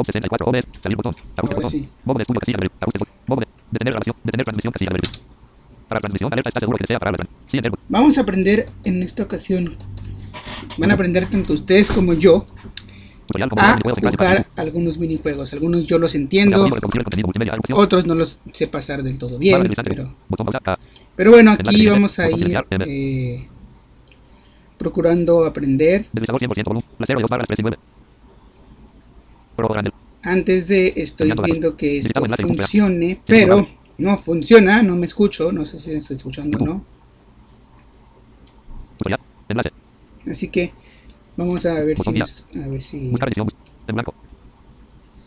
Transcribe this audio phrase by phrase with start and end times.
[0.00, 0.66] Home 64 OBS.
[0.82, 1.14] Salir botón.
[1.14, 1.70] Ajuste Ahora botón.
[1.70, 1.88] sí.
[2.04, 3.14] Modo de escudo casilla de Ajuste botón.
[3.26, 4.16] Modo de detener grabación.
[4.24, 5.00] Detener transmisión casilla de
[5.88, 7.50] Para transmisión alerta está seguro que desea parar la transmisión.
[7.50, 7.72] Sí, enter.
[7.88, 9.76] Vamos a aprender en esta ocasión.
[10.78, 12.46] Van a aprender tanto ustedes como yo
[13.56, 15.52] a jugar algunos minijuegos.
[15.52, 16.68] Algunos yo los entiendo,
[17.74, 19.60] otros no los sé pasar del todo bien.
[19.60, 19.90] deslizante.
[19.90, 20.14] Pero.
[20.64, 21.30] A.
[21.30, 22.56] bueno, aquí vamos a Botón ir
[22.86, 23.48] eh,
[24.78, 26.06] procurando aprender.
[26.12, 26.84] Deslizador 100% volumen.
[26.98, 27.78] La 0 y 2 barras 3 y 9.
[27.78, 29.49] Programa.
[30.22, 33.66] Antes de estoy viendo que esto funcione, pero
[33.98, 36.84] no funciona, no me escucho, no sé si me estoy escuchando o no.
[40.30, 40.72] Así que
[41.36, 42.20] vamos a ver si
[42.60, 43.12] a ver si.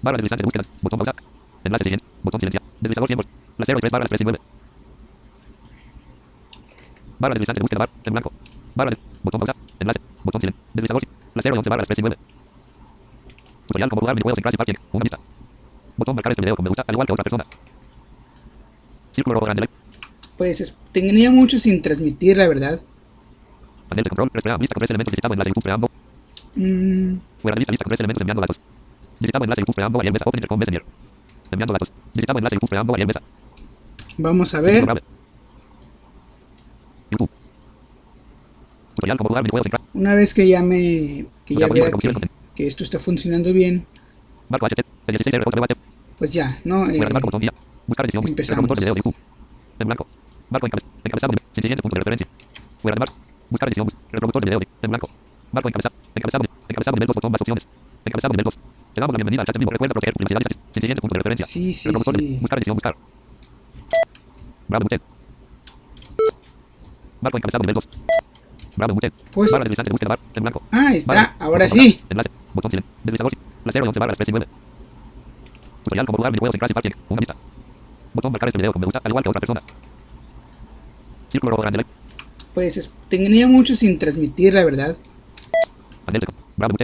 [0.03, 0.65] Barra deslizante de búsqueda.
[0.81, 1.13] Botón pausa.
[1.63, 2.05] Enlace siguiente.
[2.23, 2.63] Botón silenciar.
[2.81, 3.25] Deslizador 100%.
[3.57, 4.39] La 0 y 3 barras 3 y 9.
[7.19, 7.79] Barra deslizante de búsqueda.
[7.79, 7.89] Bar.
[8.03, 8.31] En blanco.
[8.75, 8.97] Barra de...
[9.23, 9.55] Botón pausa.
[9.79, 9.99] Enlace.
[10.23, 10.63] Botón silenciar.
[10.73, 11.03] Deslizador.
[11.35, 12.17] La 0 y 11 barras 3 y 9.
[13.67, 14.73] Tutorial como jugar minijuegos en clase parking.
[14.91, 15.19] Una vista.
[15.97, 17.43] Botón marcar este video con me gusta al igual que otra persona.
[19.11, 19.69] Círculo rojo grande.
[20.37, 22.81] pues es- tenía mucho sin transmitir, la verdad.
[23.87, 24.29] Panel de control.
[24.33, 24.57] Respira.
[24.57, 25.11] Vista con tres elementos.
[25.11, 25.87] Visitamos enlace YouTube preambo.
[26.55, 28.61] Mm, Fuera de vista, lista con tres elementos enviando datos.
[29.19, 29.99] Visitamos enlace YouTube preambo.
[29.99, 30.25] Ariel Mesa.
[30.27, 30.83] Open Intercom Messenger.
[31.51, 31.93] Enviando datos.
[32.13, 32.93] Visitamos enlace YouTube preambo.
[32.95, 33.21] Ariel Mesa.
[34.17, 34.85] vamos a ver.
[37.11, 37.29] YouTube.
[38.95, 39.85] Tutorial como jugar minijuegos en clase.
[39.93, 41.79] Una vez que ya me que ya como
[42.55, 43.85] que, esto está funcionando bien,
[44.49, 44.79] Marco HT.
[45.07, 45.43] El 16 R.
[45.45, 45.75] WH.
[46.17, 46.89] pues ya, ¿no?
[46.89, 46.99] Eh,
[48.29, 48.65] empezamos.
[53.49, 53.87] Buscar edición.
[54.11, 55.09] Reproductor de video de- en blanco.
[55.51, 55.95] Marco encabezado.
[56.15, 56.43] Encabezado.
[56.69, 57.15] Encabezado nivel 2.
[57.15, 57.67] Botón más opciones.
[58.05, 58.55] Encabezado nivel 2.
[58.93, 59.71] Te damos la bienvenida al chat vivo.
[59.71, 60.13] Recuerda proteger
[60.73, 61.45] sin siguiente punto de referencia.
[61.45, 62.37] sí, sí, Reproductor de- sí.
[62.41, 62.75] Buscar edición.
[62.75, 62.95] Buscar.
[64.67, 65.01] Bravo Muted.
[67.21, 67.89] Marco encabezado nivel 2.
[69.33, 69.51] Pues
[70.71, 72.01] ah, está, ahora Botón sí.
[72.09, 72.29] Enlace.
[72.53, 72.91] Botón silencio.
[73.03, 73.31] Deslizador.
[73.65, 74.47] La 0 y 11 barras 3 y 9.
[75.83, 76.93] Tutorial como jugar minijuegos en.
[77.09, 77.35] Una vista.
[78.13, 79.61] Botón marcar este video me gusta al igual que otra persona.
[81.29, 81.85] Círculo grande.
[82.53, 84.95] Pues es- tenía mucho sin transmitir, la verdad.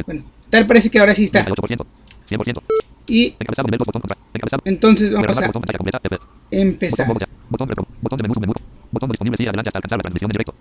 [0.06, 1.46] Bueno, tal parece que ahora sí está.
[1.46, 1.86] 98%.
[2.28, 2.62] 100%.
[3.08, 3.86] Y Encabezado nivel 2.
[3.88, 4.18] Botón contra.
[4.34, 4.62] Encabezado.
[4.66, 5.62] entonces vamos a botón.
[5.62, 6.20] Botón
[6.52, 7.08] empezar.
[7.50, 7.86] Botón repro.
[8.02, 8.54] Botón de menú menú.
[8.92, 10.54] Botón disponible sí adelante hasta alcanzar la transmisión en directo.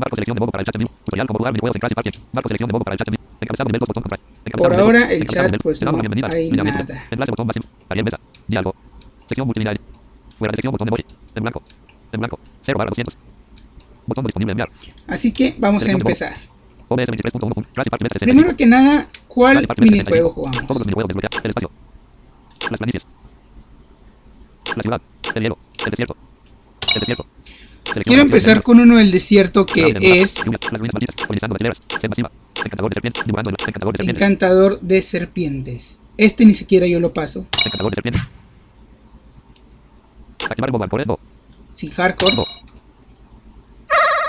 [0.00, 0.90] Marco selección de modo para el chat en vivo.
[1.04, 2.16] Tutorial como jugar minijuegos en clase parking.
[2.32, 3.24] Marco selección de modo para el chat en vivo.
[3.40, 3.88] Encabezado nivel 2.
[3.88, 4.18] Botón contra.
[4.44, 6.92] Encabezado Por ahora el chat pues no hay Lineamiento.
[6.92, 7.04] nada.
[7.10, 7.66] Enlace botón máximo.
[7.88, 8.18] Ariel Mesa.
[8.48, 8.74] Diálogo.
[9.28, 9.46] Sección.
[10.38, 11.04] Fuera de sección botón de emoji.
[11.34, 11.62] En blanco.
[12.12, 12.38] En blanco.
[12.62, 13.18] 0 barra 200.
[14.06, 14.68] Botón disponible enviar.
[15.06, 16.34] Así que vamos a empezar.
[16.88, 17.66] OBS 23.1.
[17.72, 18.24] Clase Park 65.
[18.24, 20.10] Primero que nada, ¿cuál Clase Park 65.
[20.10, 20.86] minijuego Todos los jugamos?
[20.86, 21.44] minijuegos.
[21.44, 21.70] El espacio.
[22.70, 23.06] Las planicies.
[24.76, 25.00] La ciudad.
[25.34, 25.58] El hielo.
[25.84, 26.16] El desierto.
[26.94, 27.26] El desierto.
[28.04, 30.36] Quiero empezar con uno del desierto que es.
[34.16, 36.00] Encantador de serpientes.
[36.16, 37.46] Este ni siquiera yo lo paso.
[37.64, 38.22] Encantador de serpientes.
[41.72, 42.34] Sin hardcore.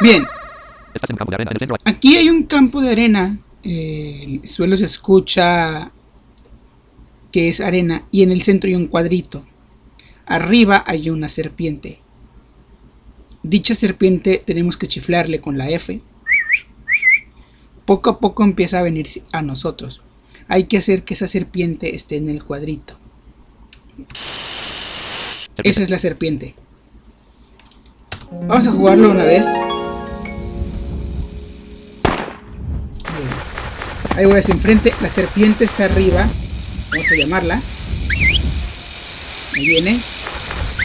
[0.01, 0.23] Bien,
[1.85, 3.37] aquí hay un campo de arena.
[3.63, 5.91] eh, el suelo se escucha
[7.31, 9.45] que es arena y en el centro hay un cuadrito.
[10.25, 11.99] Arriba hay una serpiente.
[13.43, 15.99] Dicha serpiente tenemos que chiflarle con la F.
[17.85, 20.01] Poco a poco empieza a venir a nosotros.
[20.47, 22.97] Hay que hacer que esa serpiente esté en el cuadrito.
[25.63, 26.55] Esa es la serpiente.
[28.47, 29.45] Vamos a jugarlo una vez.
[34.15, 34.93] Ahí voy hacia enfrente.
[35.01, 36.29] La serpiente está arriba.
[36.91, 37.61] Vamos a llamarla.
[39.55, 39.99] Ahí viene.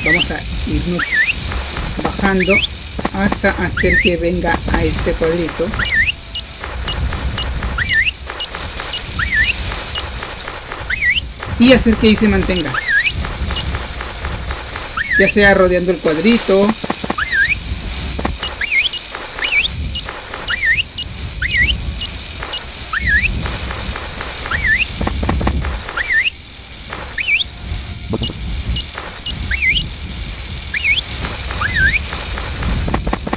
[0.05, 1.36] Vamos a irnos
[2.03, 2.53] bajando
[3.15, 5.67] hasta hacer que venga a este cuadrito.
[11.59, 12.71] Y hacer que ahí se mantenga.
[15.19, 16.69] Ya sea rodeando el cuadrito.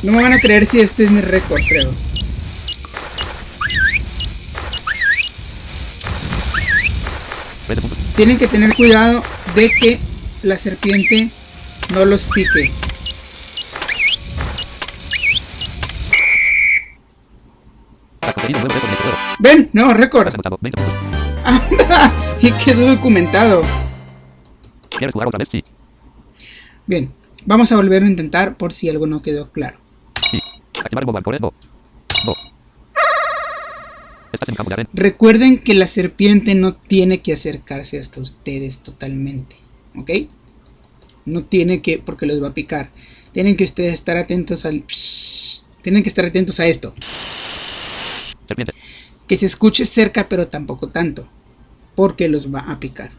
[0.10, 1.94] No me van a creer si este es mi récord, creo.
[8.16, 9.22] Tienen que tener cuidado
[9.54, 10.00] de que
[10.42, 11.30] la serpiente
[11.94, 12.72] no los pique.
[19.38, 19.70] ¡Ven!
[19.74, 20.28] ¡No, récord!
[20.28, 21.04] Has anotado 20 puntos.
[21.44, 22.14] ¡Anda!
[22.42, 23.62] Y quedó documentado.
[26.88, 27.14] Bien,
[27.46, 29.78] vamos a volver a intentar por si algo no quedó claro.
[30.84, 31.04] Activar.
[34.32, 34.88] Estás en campo de.
[34.94, 39.56] Recuerden que la serpiente no tiene que acercarse hasta ustedes totalmente,
[39.96, 40.12] ¿ok?
[41.26, 42.92] No tiene que, porque los va a picar.
[43.32, 44.84] Tienen que ustedes estar atentos al...
[45.82, 46.94] Tienen que estar atentos a esto.
[48.48, 48.74] Serpiente.
[49.28, 51.28] Que se escuche cerca, pero tampoco tanto,
[51.96, 53.12] porque los va a picar.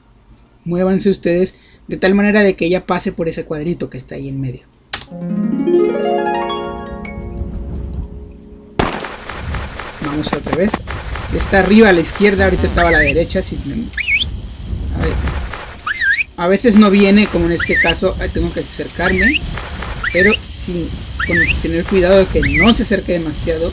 [0.64, 1.54] Muévanse ustedes
[1.88, 4.62] de tal manera de que ella pase por ese cuadrito que está ahí en medio.
[10.20, 10.70] Otra vez.
[11.34, 13.42] Está arriba a la izquierda, ahorita estaba a la derecha.
[13.42, 13.56] si-
[16.36, 16.44] A.
[16.44, 19.40] A veces no viene, como en este caso, tengo que acercarme.
[20.12, 20.88] Pero sin
[21.26, 23.72] con tener cuidado de que no se acerque demasiado.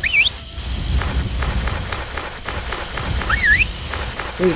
[4.40, 4.54] Uy.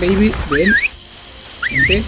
[0.00, 0.74] Baby, ven.
[1.70, 2.02] Vente.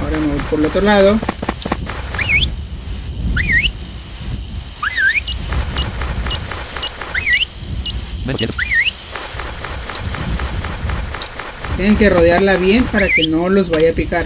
[0.00, 1.18] Ahora me voy por el otro lado.
[8.26, 8.50] Menos 100.
[11.76, 14.24] Tienen que rodearla bien para que no los vaya a picar.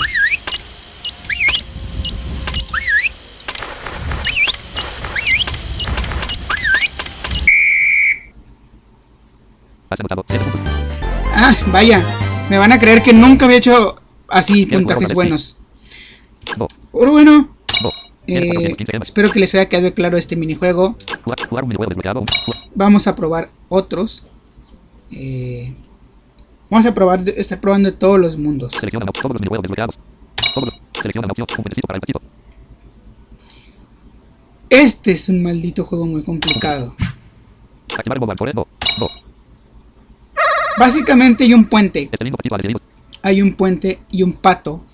[9.91, 10.61] Has anotado 7 puntos.
[11.35, 12.05] Ah, vaya.
[12.51, 13.97] Me van a creer que nunca había hecho
[14.29, 15.58] así puntajes bueno, buenos.
[16.93, 17.49] Pero bueno,
[18.27, 19.09] eh, 415 gemas.
[19.09, 20.97] espero que les haya quedado claro este minijuego.
[22.75, 24.23] Vamos a probar otros.
[25.11, 25.75] Eh,
[26.69, 28.73] vamos a probar, estar probando todos los mundos.
[34.71, 36.95] Este es un maldito juego muy complicado.
[40.79, 42.09] Básicamente hay un puente.
[42.13, 42.25] Este
[43.23, 44.85] hay un puente y un pato.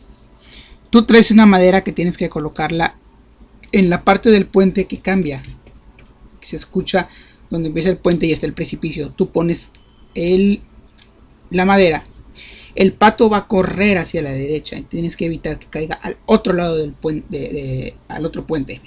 [0.95, 2.95] Tú traes una madera que tienes que colocarla
[3.73, 5.43] en la parte del puente que cambia.
[6.41, 7.09] Que se escucha
[7.51, 9.11] donde empieza el puente y está el precipicio.
[9.11, 9.73] Tú pones
[10.15, 10.63] el,
[11.51, 12.05] la madera.
[12.77, 16.17] El pato va a correr hacia la derecha y tienes que evitar que caiga al
[16.27, 18.81] otro lado del puente, al otro puente.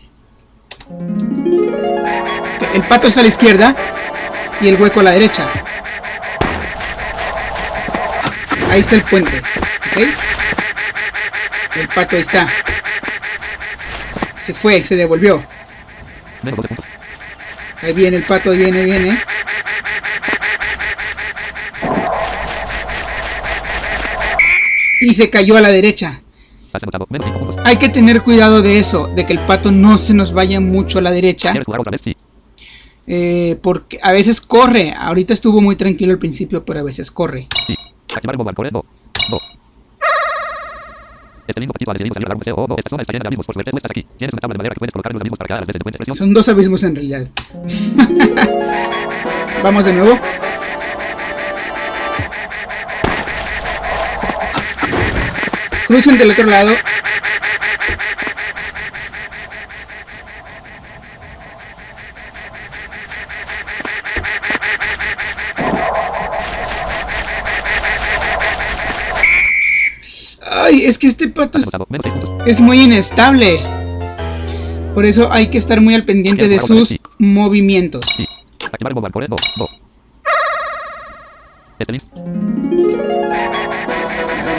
[2.74, 3.76] El pato está a la izquierda
[4.62, 5.46] y el hueco a la derecha.
[8.70, 9.42] Ahí está el puente,
[9.92, 10.08] ¿ok?
[11.78, 12.48] El pato ahí está.
[14.40, 15.44] Se fue, se devolvió.
[16.42, 16.86] Menos 12 puntos.
[17.84, 19.18] Ahí viene el pato, ahí viene, viene.
[25.02, 26.22] Y se cayó a la derecha.
[26.74, 27.06] Has anotado.
[27.10, 27.66] Menos 5 puntos.
[27.66, 30.98] Hay que tener cuidado de eso, de que el pato no se nos vaya mucho
[30.98, 31.54] a la derecha.
[33.06, 34.94] Eh, porque a veces corre.
[34.98, 37.48] Ahorita estuvo muy tranquilo al principio, pero a veces corre.
[41.48, 42.56] Este lindo patito ha decidido salir a dar un paseo.
[42.56, 42.76] Oh, no.
[42.78, 43.46] Esta zona está llena de abismos.
[43.46, 44.06] Por suerte, tú estás aquí.
[44.18, 45.80] Tienes una tabla de madera que puedes colocar en los abismos para cada las veces
[45.80, 45.92] de.
[45.92, 46.16] Presión.
[46.16, 47.24] Son dos abismos en realidad.
[49.64, 50.20] Vamos de nuevo.
[55.88, 56.72] Crucen del otro lado.
[70.68, 71.86] Ay, es que este pato es, anotado.
[71.90, 72.48] Menos 6 puntos.
[72.48, 73.62] es muy inestable.
[74.94, 78.04] Por eso hay que estar muy al pendiente de sus movimientos.
[81.80, 82.02] Este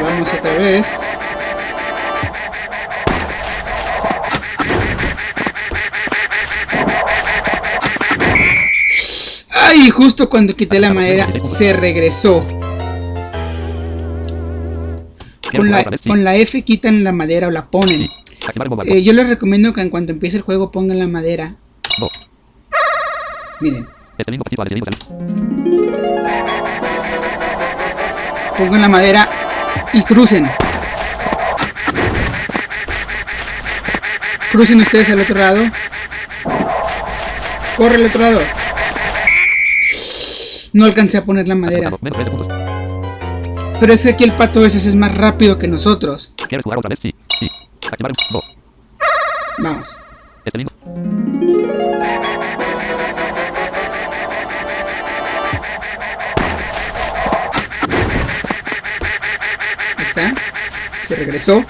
[0.03, 1.01] Vamos otra vez.
[9.51, 12.58] Ay, justo cuando quité la madera se regresó.
[15.51, 18.07] ¿Quieres Con la, con la F quitan la madera o la ponen.
[18.85, 21.55] Eh, yo les recomiendo que en cuanto empiece el juego pongan la madera.
[23.61, 23.87] Miren,
[28.57, 29.29] pongan la madera
[29.93, 30.49] y crucen.
[34.51, 35.65] Crucen ustedes al otro lado.
[37.77, 38.41] Corre al otro lado.
[40.73, 41.91] No alcancé a poner la madera.
[43.81, 46.33] Pero es que aquí el pato a veces es más rápido que nosotros.
[46.49, 46.99] ¿Quieres jugar otra vez?
[47.01, 47.15] Sí.
[47.39, 47.49] Sí.
[47.91, 48.13] Activar.
[49.59, 49.97] Vamos.
[50.45, 50.67] Este.
[59.97, 60.35] Ahí está.
[61.05, 61.65] Se regresó.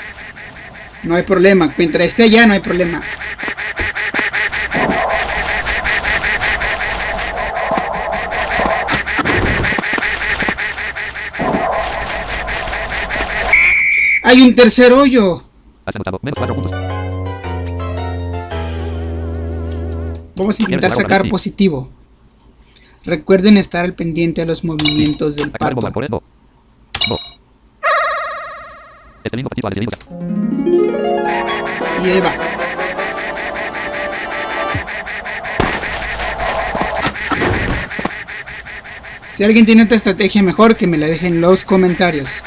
[1.02, 1.70] No hay problema.
[1.76, 3.02] Mientras esté allá no hay problema.
[14.28, 15.42] ¡Hay un tercer hoyo!
[15.86, 16.72] Has anotado menos 4 puntos.
[20.36, 21.90] Vamos a intentar ¿Quieres sacar positivo.
[23.06, 25.78] Recuerden estar al pendiente a los movimientos del pato.
[29.24, 29.98] Este usa.
[32.04, 32.32] Y ahí va.
[39.32, 42.42] Si alguien tiene otra estrategia mejor, que me la dejen en los comentarios.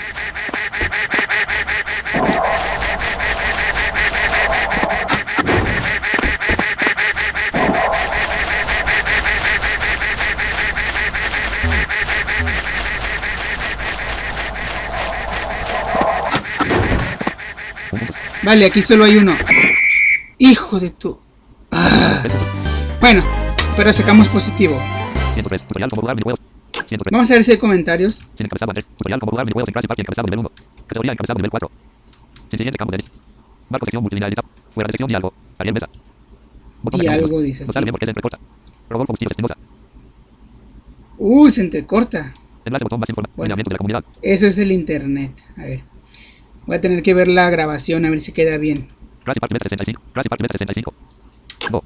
[18.52, 19.32] Vale, aquí solo hay uno.
[20.38, 21.18] Hijo de tu...
[21.72, 22.22] Ah.
[23.00, 23.24] Bueno,
[23.78, 24.78] pero sacamos positivo.
[25.36, 25.62] 103.
[25.62, 26.42] Tutorial cómo jugar videojuegos.
[26.74, 27.12] 103.
[27.14, 28.28] Vamos a ver si hay comentarios.
[28.36, 28.86] Sin encabezado Andrés.
[28.98, 30.52] Tutorial cómo jugar videojuegos en Crash Party encabezado nivel 1.
[30.86, 31.72] Categoría encabezado nivel 4.
[32.50, 33.14] Sin siguiente campo de edit.
[33.70, 34.50] Marco sección multilínea editado.
[34.74, 35.34] Fuera de sección diálogo.
[35.58, 35.88] Ariel Mesa.
[36.84, 38.38] Botón algo dice No se entrecorta.
[38.90, 39.14] Rodolfo.
[41.20, 42.36] Uy, se entrecorta.
[42.66, 44.04] Enlace de la comunidad.
[44.22, 45.42] Eso es el internet.
[45.56, 45.91] A ver.
[46.66, 48.88] Voy a tener que ver la grabación a ver si queda bien.
[49.24, 50.02] Crash Party Meta 65.
[50.14, 50.94] Crash Party Meta 65.
[51.72, 51.84] No.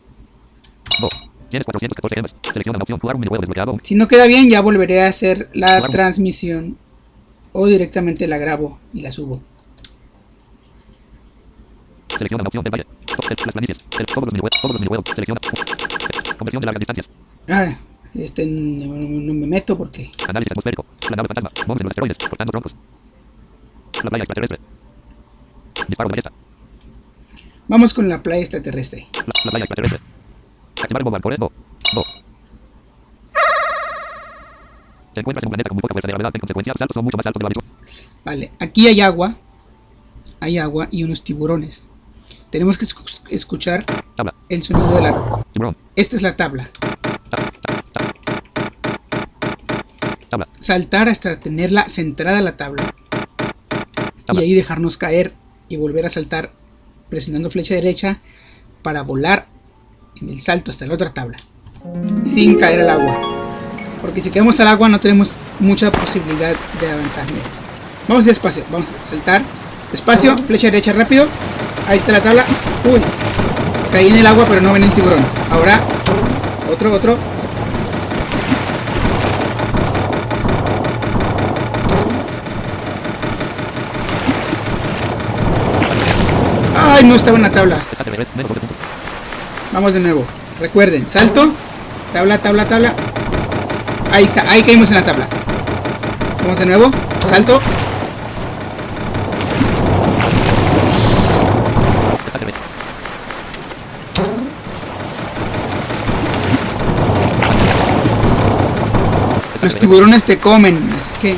[1.02, 1.10] No.
[1.50, 2.36] Tienes 414 gemas.
[2.42, 3.80] Selecciona la opción jugar un videojuego desbloqueado.
[3.84, 6.78] Si no queda bien, ya volveré a hacer la transmisión.
[7.54, 9.42] O directamente la grabo y la subo.
[12.10, 12.86] Selecciona la opción de valle.
[13.08, 13.84] Las planicies.
[13.90, 14.62] Todos los minijuegos.
[14.62, 15.06] Todos los minijuegos.
[15.10, 15.40] Selecciona.
[16.38, 17.10] Conversión de largas distancias.
[17.48, 17.78] Ah,
[18.14, 20.12] este no, no me meto porque...
[20.28, 20.86] Análisis atmosférico.
[21.10, 21.52] La nave fantasma.
[21.68, 22.18] Bombas en los.
[22.18, 22.76] Cortando troncos.
[24.04, 24.60] La playa extraterrestre.
[25.88, 26.32] Disparo de ballesta.
[27.68, 29.08] Vamos con la playa extraterrestre.
[29.14, 30.00] La, la playa extraterrestre.
[30.82, 31.02] Activar
[31.34, 31.52] el No.
[31.96, 32.04] No.
[35.14, 36.32] Te encuentras en un planeta con muy poca fuerza de gravedad.
[36.34, 37.66] En consecuencia, los saltos son mucho más altos de lo habitual.
[38.26, 39.36] Vale, aquí hay agua.
[40.42, 41.90] Hay agua y unos tiburones.
[42.52, 43.86] Tenemos que escu- escuchar
[44.16, 44.34] Tabla.
[44.50, 45.44] el sonido de la...
[45.54, 45.76] Tiburón.
[45.96, 46.70] Esta es la tabla.
[47.30, 47.52] Tabla.
[47.62, 47.84] Tabla.
[47.94, 48.14] Tabla.
[50.30, 50.48] Tabla.
[50.60, 52.94] Saltar hasta tenerla centrada la tabla.
[54.28, 55.34] Y ahí dejarnos caer
[55.70, 56.52] y volver a saltar
[57.10, 58.20] presionando flecha derecha
[58.82, 59.48] para volar
[60.22, 61.38] en el salto hasta la otra tabla.
[62.24, 63.20] Sin caer al agua.
[64.02, 67.26] Porque si caemos al agua no tenemos mucha posibilidad de avanzar.
[67.26, 67.46] Mira.
[68.08, 69.44] Vamos despacio, vamos a saltar.
[69.92, 71.28] Despacio, flecha derecha rápido.
[71.88, 72.46] Ahí está la tabla.
[72.86, 73.02] Uy.
[73.92, 75.26] Caí en el agua pero no ven el tiburón.
[75.50, 75.82] Ahora,
[76.70, 77.35] otro, otro.
[86.96, 87.76] Ay, no estaba en la tabla.
[87.92, 88.28] Estás de revés.
[88.36, 88.78] Menos 12 puntos.
[89.74, 90.26] Vamos de nuevo.
[90.62, 91.52] Recuerden, salto,
[92.14, 92.96] tabla, tabla, tabla.
[94.14, 95.28] Ahí está, ahí caímos en la tabla.
[96.42, 96.92] Vamos de nuevo,
[97.28, 97.62] salto.
[109.62, 111.36] Los tiburones te comen, así que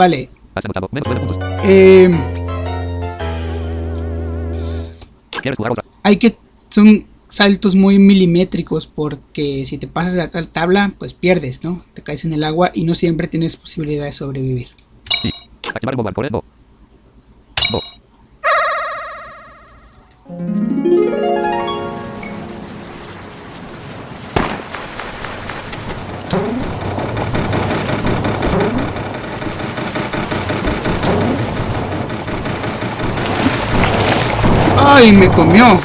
[0.00, 1.48] Vale, Has anotado menos 9 puntos.
[1.64, 2.08] eh,
[6.02, 6.38] hay que
[6.70, 11.84] son saltos muy milimétricos porque si te pasas de la tal tabla, pues pierdes, ¿no?
[11.92, 14.68] Te caes en el agua y no siempre tienes posibilidad de sobrevivir.
[15.20, 15.30] Sí.
[15.68, 16.30] Activar el
[34.92, 35.80] ¡Ay, me comió!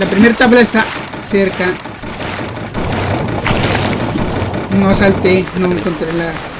[0.00, 0.86] La primera tabla está
[1.22, 1.66] cerca.
[4.78, 6.55] No salté, no encontré la...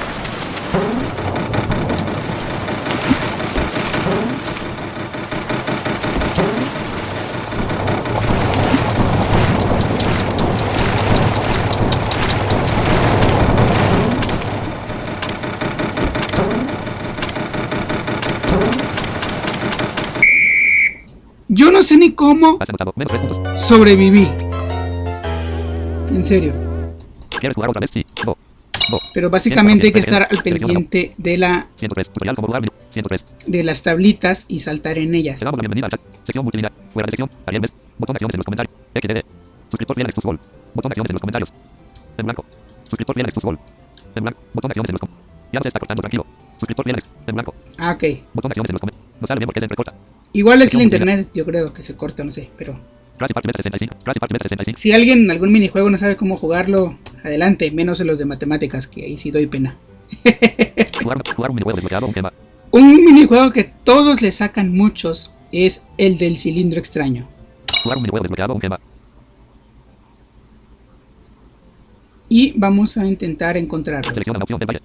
[21.97, 22.59] ni cómo
[23.57, 24.27] sobreviví.
[26.09, 26.53] En serio.
[27.39, 27.91] ¿Quieres jugar otra vez?
[27.91, 28.05] Sí.
[28.25, 28.37] Bo.
[29.13, 32.71] Pero básicamente hay que estar al pendiente de la tutorial,
[33.45, 35.41] de las tablitas y saltar en ellas.
[35.41, 35.59] Damos
[36.23, 36.71] sección multimedia.
[36.93, 37.29] Fuera de sección.
[37.45, 37.73] Ariel Mes.
[37.97, 38.73] Botón de acciones en los comentarios.
[38.95, 39.25] XDD.
[39.69, 40.39] Suscriptor fiel a Xbox Gold.
[40.73, 41.53] Botón de acciones en los comentarios.
[42.17, 42.45] En blanco.
[42.87, 43.59] Suscriptor fiel a Xbox Gold.
[44.15, 44.39] En blanco.
[44.53, 45.51] Botón de acciones en los comentarios.
[45.51, 46.25] Ya se está cortando, tranquilo.
[46.57, 47.55] Suscriptor fiel a Xbox En blanco.
[47.77, 48.03] Ah, ok.
[48.33, 49.21] Botón de acciones en los comentarios.
[49.21, 49.93] No sale bien porque se entrecorta.
[50.33, 52.79] Igual es el internet, yo creo que se corta, no sé, pero
[53.17, 53.97] Crash Party Meta 65.
[54.03, 54.79] Crash Party Meta 65.
[54.79, 58.87] si alguien en algún minijuego no sabe cómo jugarlo, adelante, menos en los de matemáticas,
[58.87, 59.75] que ahí sí doy pena.
[62.71, 67.27] Un minijuego que todos le sacan muchos es el del cilindro extraño.
[72.29, 74.09] Y vamos a intentar encontrarlo.
[74.09, 74.81] Selecciona la opción de.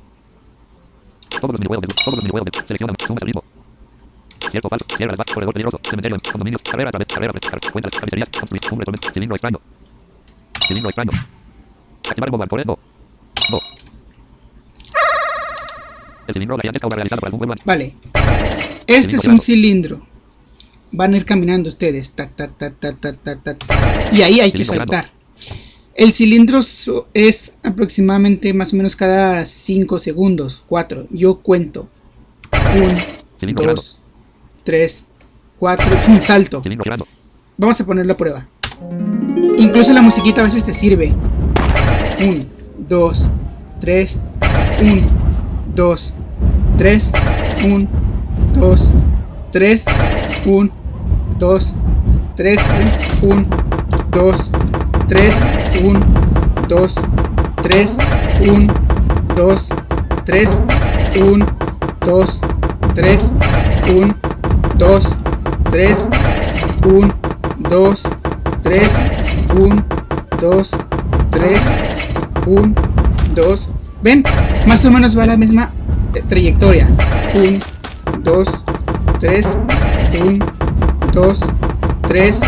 [1.41, 1.89] Todos los minijuegos.
[2.05, 2.49] Todos los minijuegos.
[2.67, 2.95] Selecciona.
[3.05, 3.43] Suma al mismo.
[4.51, 4.87] Cierto falso.
[4.97, 5.27] Cierra las.
[5.27, 5.81] Corredor peligroso.
[5.83, 6.17] Cementerio.
[6.17, 6.63] en Condominios.
[6.63, 7.09] Carrera a través.
[7.09, 7.93] Carrera a Cuentas.
[7.93, 8.29] Carnicerías.
[8.29, 8.63] Construir.
[8.63, 8.85] Cumbre.
[8.85, 9.61] tormenta, Cilindro extraño.
[10.67, 11.11] Cilindro extraño.
[12.09, 12.65] Activar el mobile.
[12.65, 12.79] No.
[13.51, 13.59] No.
[16.27, 17.55] El cilindro gigantesca obra realizada por algún juego.
[17.65, 17.95] Vale.
[18.87, 20.07] Este es un cilindro.
[20.93, 22.13] Van a ir caminando ustedes.
[22.13, 23.67] Ta, ta, ta, ta, ta, ta, ta, ta.
[24.13, 25.11] Y ahí hay que saltar.
[25.95, 26.61] El cilindro
[27.15, 30.65] es aproximadamente más o menos cada 5 segundos.
[30.69, 31.07] 4.
[31.11, 31.89] Yo cuento.
[32.75, 32.85] 1,
[33.39, 33.75] Cilindro girando.
[33.75, 34.02] 2,
[34.65, 35.07] 3,
[35.59, 35.87] 4.
[36.09, 36.63] Un salto.
[37.57, 38.47] Vamos a ponerlo a prueba.
[39.59, 41.15] Incluso la musiquita a veces te sirve.
[42.21, 42.45] 1,
[42.89, 43.29] 2,
[43.81, 44.21] 3,
[44.83, 45.01] 1,
[45.75, 46.15] 2,
[46.79, 47.13] 3,
[47.65, 47.89] 1,
[48.55, 48.93] 2,
[49.53, 49.85] 3,
[50.47, 50.71] 1,
[51.39, 51.75] 2,
[52.37, 52.57] 3,
[53.23, 53.47] 1,
[54.11, 54.51] 2,
[55.09, 55.31] 3,
[55.83, 56.01] 1,
[56.69, 56.89] 2,
[57.63, 57.99] 3,
[58.47, 58.67] 1,
[59.37, 59.69] 2,
[60.25, 60.49] 3,
[61.17, 61.47] 1,
[62.01, 62.41] 2,
[62.95, 63.33] 3,
[63.95, 64.32] 1,
[64.83, 65.19] 2,
[65.71, 66.09] 3,
[66.87, 67.15] 1,
[67.71, 68.03] 2,
[68.63, 68.91] 3,
[69.55, 69.87] 1,
[70.41, 70.71] 2,
[71.31, 71.61] 3,
[72.47, 72.75] 1,
[73.33, 73.71] 2.
[74.03, 74.25] ¿Ven?
[74.67, 75.73] Más o menos va la misma
[76.17, 76.91] eh, trayectoria.
[77.33, 77.59] 1,
[78.25, 78.65] 2,
[79.21, 79.57] 3,
[80.21, 80.47] 1,
[81.13, 81.41] 2,
[82.09, 82.41] 3,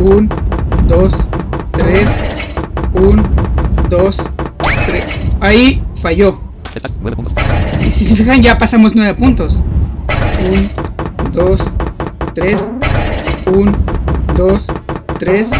[0.00, 0.28] 1,
[0.88, 1.28] 2,
[1.72, 2.08] 3,
[2.94, 3.22] 1,
[3.90, 4.30] 2,
[4.86, 5.04] 3.
[5.40, 6.40] Ahí falló.
[6.74, 7.34] Estás 9 puntos.
[7.86, 9.62] Y si se fijan ya pasamos 9 puntos.
[10.50, 10.89] 1,
[11.32, 11.56] 2,
[12.34, 12.68] 3,
[13.46, 13.72] 1,
[14.36, 14.66] 2,
[15.18, 15.50] 3,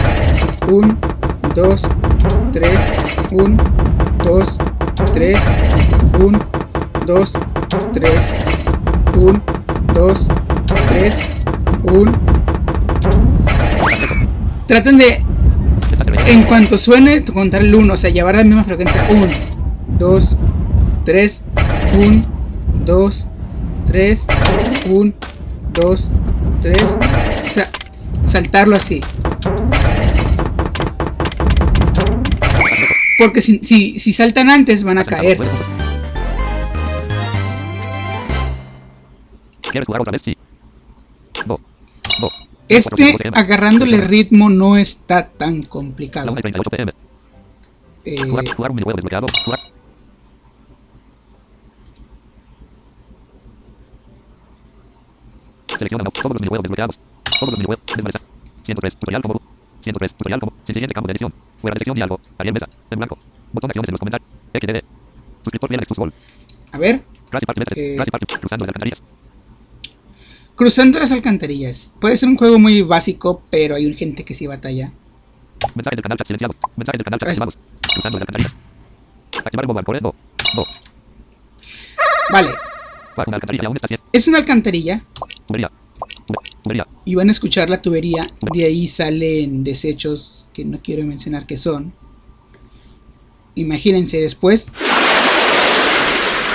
[0.69, 0.99] 1,
[1.55, 1.89] 2,
[2.53, 2.79] 3,
[3.33, 3.57] 1,
[4.25, 4.59] 2,
[5.15, 5.39] 3,
[6.19, 6.39] 1,
[7.07, 7.39] 2,
[7.93, 8.35] 3,
[9.19, 9.43] 1,
[9.95, 10.29] 2,
[10.89, 11.45] 3,
[11.83, 12.13] 1.
[14.67, 15.25] Traten de,
[16.27, 19.05] en cuanto suene, contar el 1, o sea, llevar la misma frecuencia.
[19.11, 19.27] 1,
[19.99, 20.39] 2,
[21.05, 21.45] 3,
[21.99, 22.25] 1,
[22.87, 23.27] 2,
[23.87, 24.27] 3,
[24.89, 25.13] 1,
[25.81, 26.11] 2,
[26.61, 26.83] 3.
[26.83, 27.71] O sea,
[28.23, 29.01] saltarlo así.
[33.19, 35.39] Porque si, si, si saltan antes van a caer.
[39.71, 40.23] ¿Quieres jugar otra vez?
[40.25, 40.37] Sí.
[41.47, 41.61] No.
[42.21, 42.29] No.
[42.69, 46.27] Este, agarrándole ritmo, no está tan complicado.
[46.27, 46.93] La 1 y 38 pm.
[48.05, 49.27] Eh, Jugar, jugar un minijuego desbloqueado.
[49.45, 49.61] Jugar.
[55.81, 57.01] Selecciona no- todos los minijuegos desbloqueados.
[57.41, 57.83] Todos los minijuegos.
[57.87, 58.21] Desmalezar.
[58.65, 58.97] 103.
[58.97, 59.41] Tutorial como.
[59.81, 60.13] 103.
[60.13, 60.53] Tutorial como.
[60.65, 61.33] Sin siguiente campo de edición.
[61.63, 62.21] Fuera de sección diálogo.
[62.37, 62.69] Ariel Mesa.
[62.91, 63.17] En blanco.
[63.53, 64.29] Botón de acciones en los comentarios.
[64.53, 64.85] XDD.
[65.43, 66.13] Suscriptor Alex Gol.
[66.73, 67.63] a ver, Crash Party.
[67.77, 67.95] Eh.
[67.97, 68.27] Crash Party.
[68.27, 69.03] Cruzando las alcantarillas.
[70.55, 71.95] cruzando las alcantarillas.
[71.99, 74.93] Puede ser un juego muy básico, pero hay gente que sí batalla.
[75.75, 76.57] Mensaje del canal chat silenciados.
[76.77, 77.59] Mensaje del canal chat activados.
[77.81, 78.55] Cruzando las alcantarillas.
[79.39, 80.15] Activar el mobile por No.
[80.57, 80.65] No.
[82.33, 82.51] Vale,
[84.13, 85.05] es una alcantarilla.
[87.05, 88.27] Y van a escuchar la tubería.
[88.53, 91.93] De ahí salen desechos que no quiero mencionar que son.
[93.55, 94.73] Imagínense después.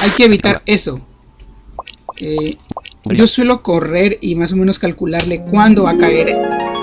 [0.02, 1.02] Hay que evitar eso.
[2.18, 2.56] Eh,
[3.06, 6.28] yo suelo correr y más o menos calcularle cuándo va a caer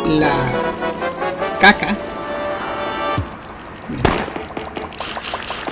[0.09, 0.33] la
[1.61, 1.97] caca.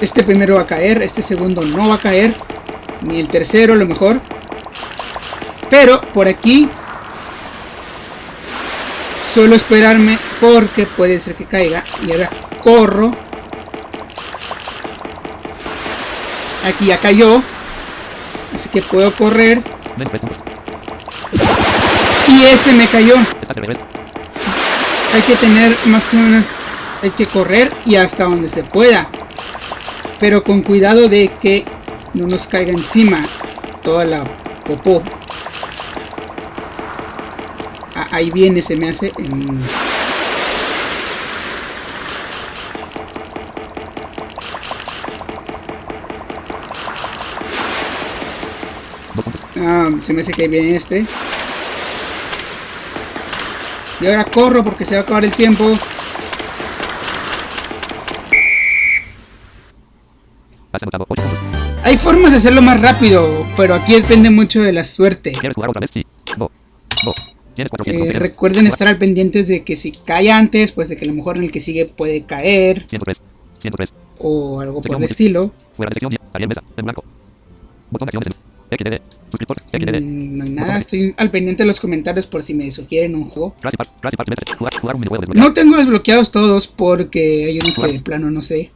[0.00, 2.34] Este primero va a caer, este segundo no va a caer,
[3.02, 4.20] ni el tercero a lo mejor.
[5.70, 6.68] Pero por aquí
[9.32, 11.84] suelo esperarme porque puede ser que caiga.
[12.04, 12.28] Y ahora
[12.62, 13.14] corro.
[16.66, 17.42] Aquí ya cayó.
[18.52, 19.62] Así que puedo correr.
[19.96, 20.38] Menos 3 puntos.
[22.28, 23.14] Y ese me cayó.
[25.14, 26.46] Hay que tener más o menos.
[27.02, 29.08] Hay que correr y hasta donde se pueda.
[30.18, 31.64] Pero con cuidado de que
[32.12, 33.24] no nos caiga encima
[33.82, 34.24] toda la
[34.66, 35.02] popó
[38.10, 39.60] ahí viene, se me hace en...
[49.56, 51.06] Ah, se me hace que ahí viene este.
[54.00, 55.78] Y ahora corro porque se va a acabar el tiempo.
[61.82, 65.32] Hay formas de hacerlo más rápido, pero aquí depende mucho de la suerte.
[65.32, 65.90] ¿Quieres jugar otra vez?
[65.92, 66.06] Sí.
[67.60, 68.16] Tienes 400.
[68.16, 71.14] Eh, recuerden estar al pendiente de que si cae antes, pues de que a lo
[71.14, 73.20] mejor en el que sigue puede caer 103.
[73.60, 73.92] 103.
[74.18, 75.52] o algo por el estilo.
[75.76, 76.16] Fuera de sección.
[76.32, 76.62] Ariel Mesa.
[76.76, 77.04] En blanco.
[77.90, 78.38] Botón de acciones.
[78.70, 79.02] XDD.
[79.28, 79.58] Suscriptor.
[79.72, 80.00] XDD.
[80.00, 83.28] Mm, no hay nada, estoy al pendiente de los comentarios por si me sugieren un
[83.28, 83.54] juego.
[85.34, 88.70] No tengo desbloqueados todos porque hay unos que de plano no sé.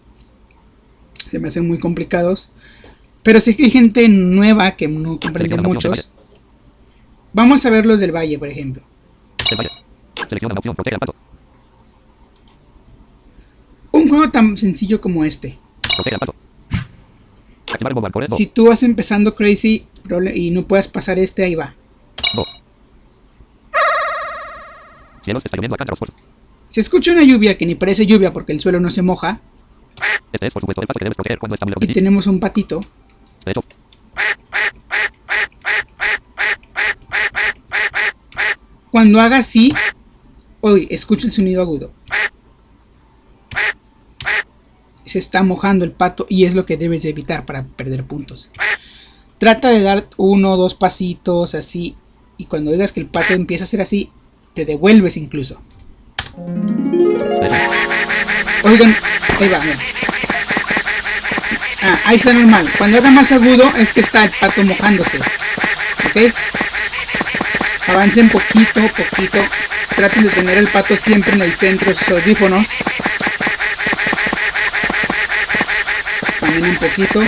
[1.27, 2.51] Se me hacen muy complicados.
[3.23, 6.11] Pero sí que hay gente nueva que no comprende muchos.
[7.35, 8.83] Vamos a ver los del Valle, por ejemplo.
[9.51, 9.71] El valle.
[10.15, 10.75] Selecciona la opción.
[10.75, 11.15] Protege al.
[13.91, 15.59] Un juego tan sencillo como este.
[15.97, 19.87] Protege al Si tú vas empezando Crazy
[20.35, 21.75] y no puedes pasar este, ahí va.
[22.37, 22.47] Bo.
[25.25, 25.45] Cielos.
[25.45, 25.99] Está lloviendo a cántaros.
[25.99, 26.15] Fuerza.
[26.69, 29.41] Se escucha una lluvia que ni parece lluvia porque el suelo no se moja.
[30.33, 32.39] Este es, por supuesto, el pato que debes proteger cuando está muy Y tenemos un
[32.39, 32.81] patito.
[33.45, 33.55] De
[38.95, 39.75] Cuando haga así,
[40.61, 41.91] uy, escucha el sonido agudo.
[45.05, 48.53] Se está mojando el pato y es lo que debes de evitar para perder puntos.
[49.39, 51.97] Trata de dar uno o dos pasitos así
[52.37, 54.13] y cuando oigas que el pato empieza a hacer así,
[54.55, 55.61] te devuelves incluso.
[58.63, 58.95] Oigan,
[59.41, 59.79] ahí va, mira.
[61.83, 62.71] Ah, ahí está normal.
[62.79, 65.19] Cuando haga más agudo es que está el pato mojándose.
[65.19, 66.33] ¿Ok?
[67.95, 69.39] Avancen poquito, poquito.
[69.95, 72.67] Traten de tener el pato siempre en el centro de sus audífonos.
[76.41, 77.23] Caminen un poquito.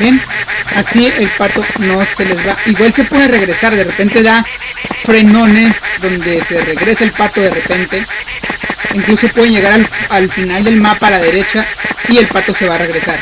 [0.00, 0.20] ¿Ven?
[0.76, 2.56] Así el pato no se les va.
[2.66, 4.44] Igual se puede regresar, de repente da
[5.02, 8.06] frenones donde se regresa el pato de repente.
[8.94, 11.66] Incluso pueden llegar al, al final del mapa a la derecha
[12.08, 13.18] y el pato se va a regresar.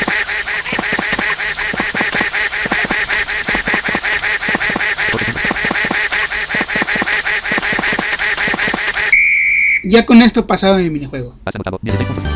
[9.89, 11.39] Ya con esto pasado mi minijuego.
[11.45, 12.31] has anotado 16 puntos.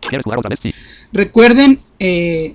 [0.00, 0.58] ¿Quieres jugar otra vez?
[0.60, 0.74] Sí.
[1.18, 2.54] Recuerden eh,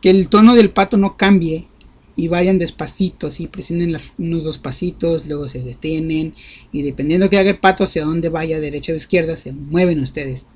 [0.00, 1.66] que el tono del pato no cambie
[2.14, 6.32] y vayan despacito, así presionen las- unos dos pasitos, luego se detienen
[6.70, 10.46] y dependiendo que haga el pato hacia dónde vaya, derecha o izquierda, se mueven ustedes.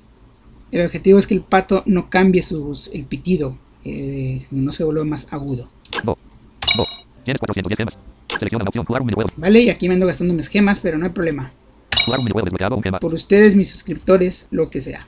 [0.71, 5.03] El objetivo es que el pato no cambie sus, el pitido, eh, no se vuelva
[5.03, 5.69] más agudo.
[6.05, 6.17] Bo.
[6.77, 6.85] Bo.
[7.25, 7.97] Tienes 410 gemas.
[8.39, 9.31] Selecciona la opción jugar un videojuego.
[9.35, 9.59] ¿Vale?
[9.63, 11.51] Y aquí me ando gastando mis gemas, pero no hay problema.
[12.05, 12.75] Jugar un videojuego desbloqueado.
[12.77, 12.99] Un gema.
[12.99, 15.07] Por ustedes, mis suscriptores, lo que sea.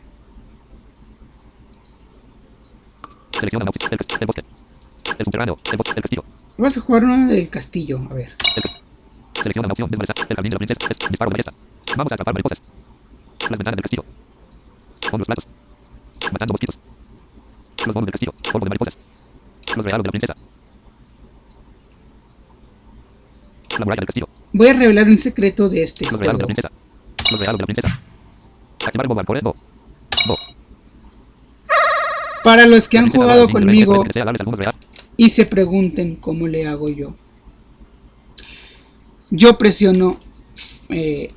[3.36, 3.66] Selecciona.
[3.66, 4.44] El, el bosque.
[5.18, 5.58] El subterráneo.
[5.72, 6.24] El, bosque, el castillo.
[6.58, 8.30] Vamos a jugar uno del castillo, a ver.
[8.56, 8.64] El,
[9.34, 10.16] selecciona la opción desmalezar.
[10.30, 10.80] El jardín de la princesa.
[10.90, 11.54] Es, disparo de ballesta.
[11.98, 12.62] Vamos a atrapar mariposas.
[13.42, 14.06] Las ventanas del castillo.
[15.12, 15.48] Con los platos.
[16.32, 16.80] Matando mosquitos.
[17.86, 18.34] Los bonos del castillo.
[18.52, 18.98] Polvo de mariposas.
[19.76, 20.36] Los regalos de la princesa.
[23.78, 24.30] La muralla del castillo.
[24.54, 26.72] Voy a revelar un secreto de este Los regalos de la princesa.
[27.32, 28.00] Los regalos de la princesa.
[28.86, 29.56] Activar el mobile por Bo.
[32.46, 34.24] Para los que han jugado conmigo que
[35.18, 37.16] y se pregunten cómo le hago yo.
[39.32, 40.20] Yo presiono,
[40.90, 41.30] eh,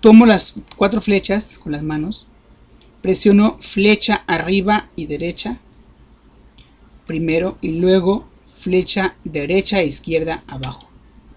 [0.00, 2.26] tomo las cuatro flechas con las manos,
[3.02, 5.58] presiono flecha arriba y derecha
[7.06, 10.88] primero y luego flecha derecha e izquierda abajo.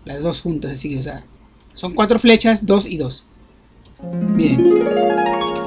[0.06, 1.26] Las dos juntas así, o sea,
[1.74, 3.26] son cuatro flechas, dos y dos.
[4.38, 5.61] Miren.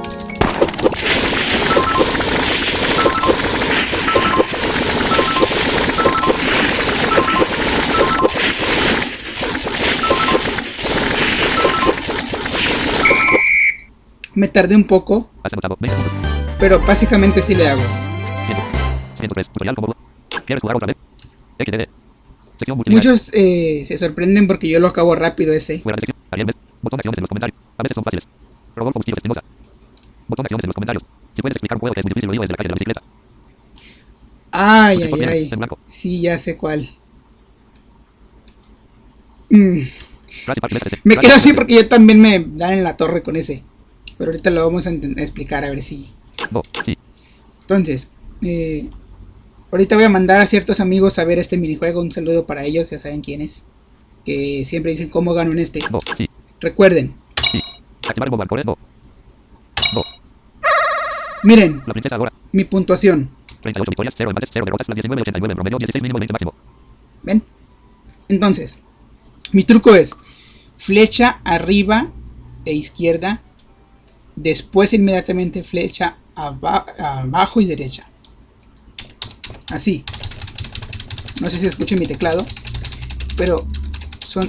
[14.34, 16.14] Me tardé un poco, Has anotado 20 puntos.
[16.58, 17.82] pero básicamente sí le hago.
[18.46, 18.58] 100.
[19.16, 19.48] 103.
[19.48, 19.94] Tutorial como
[20.46, 20.96] ¿Quieres jugar otra vez?
[22.58, 22.82] Sección.
[22.86, 25.80] Muchos eh, se sorprenden porque yo lo acabo rápido ese.
[25.80, 26.22] Fuera de sección.
[26.30, 26.56] Ariel Mes.
[26.82, 27.58] Botón de acciones en los comentarios.
[27.78, 28.28] A veces son fáciles.
[28.76, 29.42] Rodolfo Bustillos Espinosa.
[30.28, 31.02] Botón de acciones en los comentarios.
[31.34, 32.70] Si puedes explicar un juego que es muy difícil, lo digo desde la calle de
[32.70, 33.02] la bicicleta.
[34.50, 35.48] Ay, ay, ay.
[35.56, 35.78] Blanco.
[35.86, 36.88] Sí, ya sé cuál.
[39.50, 39.78] Mm,
[41.04, 43.62] Me quedo así porque yo también me dan en la torre con ese.
[44.18, 46.10] Pero ahorita lo vamos a, explicar a ver si.
[46.84, 46.96] Sí.
[47.62, 48.10] Entonces,
[48.42, 48.88] eh,
[49.72, 52.00] ahorita voy a mandar a ciertos amigos a ver este minijuego.
[52.00, 53.64] Un saludo para ellos, ya saben quiénes.
[54.24, 55.80] Que siempre dicen cómo gano en este.
[56.16, 56.28] Sí.
[56.60, 57.60] Recuerden, Sí.
[58.08, 58.62] Activar Bo Marcore.
[58.64, 58.78] Bo.
[59.94, 60.02] Bo.
[61.42, 62.32] miren La princesa ahora.
[62.52, 63.30] mi puntuación.
[63.60, 66.54] 38 victorias, 0 empates, 0 derrotas, las 19, 89 en promedio, 16 mínimo, 20 máximo.
[67.22, 67.42] ¿Ven?
[68.28, 68.78] Entonces,
[69.52, 70.14] mi truco es
[70.76, 72.08] flecha arriba
[72.66, 73.40] e izquierda,
[74.36, 78.08] después inmediatamente flecha aba- abajo y derecha.
[79.70, 80.04] Así.
[81.40, 82.44] No sé si escuchen mi teclado,
[83.36, 83.66] pero
[84.24, 84.48] son...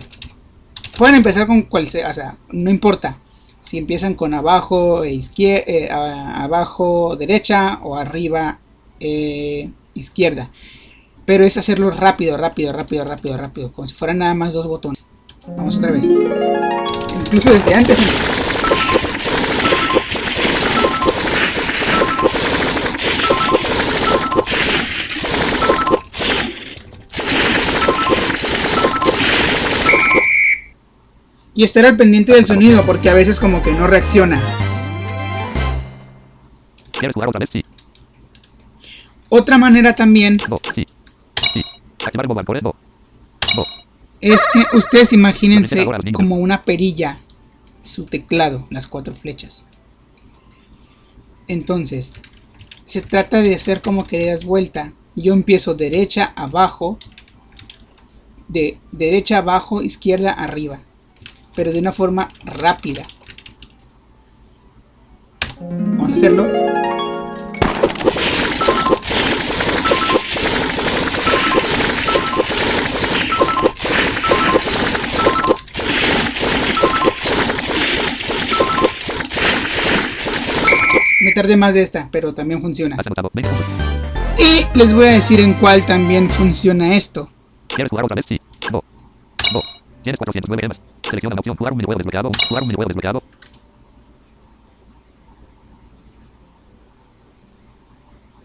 [0.98, 3.20] Pueden empezar con cual sea, o sea, no importa.
[3.60, 8.60] Si empiezan con abajo e izquierda, abajo derecha o arriba
[9.00, 10.50] eh, izquierda
[11.26, 15.08] pero es hacerlo rápido, rápido, rápido, rápido, rápido, como si fueran nada más dos botones.
[15.58, 16.06] Vamos otra vez.
[16.06, 17.98] Incluso desde antes.
[31.56, 34.42] Y estar al pendiente del sonido porque a veces como que no reacciona.
[36.92, 37.50] ¿Quieres jugar otra vez?
[37.52, 37.64] Sí.
[39.30, 40.60] Otra manera también Bo.
[40.74, 40.86] Sí.
[41.54, 41.62] Sí.
[42.04, 42.60] Activar Bo Marcore.
[42.62, 42.76] Bo.
[43.56, 43.66] Bo.
[44.20, 47.20] es que ustedes imagínense Ahora, como una perilla
[47.84, 49.66] su teclado, las cuatro flechas.
[51.48, 52.14] Entonces,
[52.86, 54.94] se trata de hacer como que le das vuelta.
[55.16, 56.98] Yo empiezo derecha, abajo,
[58.48, 60.82] de derecha, abajo, izquierda, arriba.
[61.56, 63.04] Pero de una forma rápida.
[65.60, 66.48] Vamos a hacerlo.
[81.22, 82.98] Me tardé más de esta, pero también funciona.
[83.00, 83.76] Has anotado 20 puntos.
[84.38, 87.30] Y les voy a decir en cuál también funciona esto.
[87.68, 88.26] ¿Quieres jugar otra vez?
[88.28, 88.40] Sí.
[90.06, 90.82] Tienes 409 gemas.
[91.02, 92.30] Selecciona la opción jugar un minijuego desbloqueado.
[92.48, 93.24] Jugar un minijuego desbloqueado.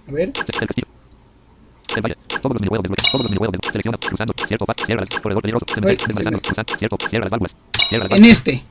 [0.09, 0.29] A ver.
[0.29, 0.88] El castillo.
[1.96, 2.16] El valle.
[2.40, 3.12] Todos los minijuegos desbloqueados.
[3.12, 3.73] Todos los minijuegos desbloqueados.
[3.73, 3.99] Selecciona.
[3.99, 4.33] Cruzando.
[4.49, 4.64] Cierto.
[4.87, 5.20] Cierra las.
[5.20, 5.66] Corredor peligroso.
[5.68, 6.40] Desmanejando.
[6.40, 6.77] Cruzando.
[6.79, 6.96] Cierto.
[7.11, 7.57] Cierra las válvulas.
[7.77, 8.38] Cierra las En válvulas.
[8.38, 8.64] este.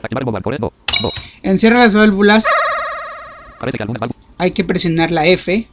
[0.00, 0.58] Activar Bo Marcore.
[0.60, 0.72] Bo.
[1.02, 1.10] Bo.
[1.42, 2.44] Encierra las válvulas.
[3.58, 4.28] Parece que algunas válvulas.
[4.38, 5.68] Hay que presionar la F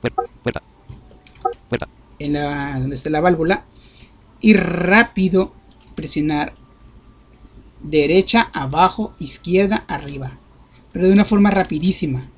[0.00, 0.22] Puerta.
[0.42, 0.62] Puerta.
[1.68, 1.88] Puerta.
[2.18, 3.64] en la, donde está la válvula.
[4.40, 5.52] Y rápido
[5.94, 6.54] presionar
[7.82, 10.38] derecha, abajo, izquierda, arriba.
[10.92, 12.28] Pero de una forma rapidísima.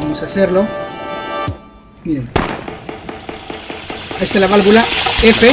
[0.00, 0.66] Vamos a hacerlo.
[2.04, 2.28] Miren.
[4.18, 4.84] Ahí está la válvula
[5.22, 5.46] F.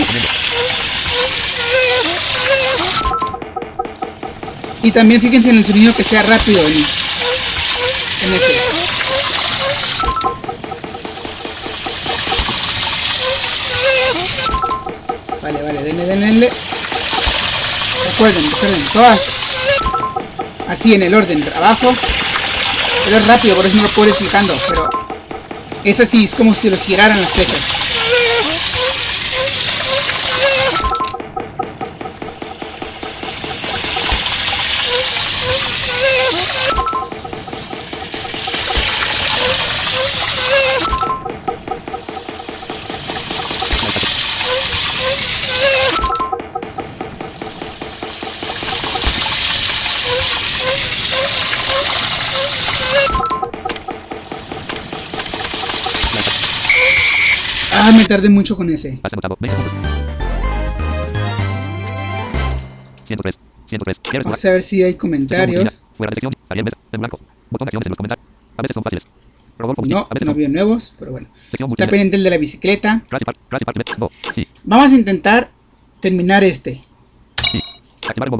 [4.81, 6.73] Y también fíjense en el sonido que sea rápido en,
[8.33, 8.68] este.
[15.51, 16.49] Vale, vale, denle, denle.
[18.05, 19.19] Recuerden, recuerden, todas
[20.67, 21.91] así en el orden, abajo.
[23.05, 24.87] Pero es rápido, por eso no lo puedo ir explicando, pero
[25.83, 27.57] es así, es como si lo giraran las flechas.
[57.89, 58.99] Ah, me tardé mucho con ese.
[59.01, 59.73] Has anotado 20 puntos.
[63.05, 63.39] 103.
[63.65, 63.99] 103.
[64.03, 64.23] ¿Quieres jugar?
[64.25, 65.81] Vamos a ver si hay comentarios.
[65.97, 66.33] Fuera de sección.
[66.49, 66.77] Ariel Mesa.
[66.91, 67.19] En blanco.
[67.49, 68.27] Botón de acciones en los comentarios.
[68.57, 69.07] A veces son fáciles.
[69.87, 71.29] No, A veces no veo nuevos, pero bueno.
[71.51, 73.03] Está pendiente el de la bicicleta.
[74.65, 75.49] Vamos a intentar
[75.99, 76.83] terminar este.
[78.07, 78.37] Activar Bo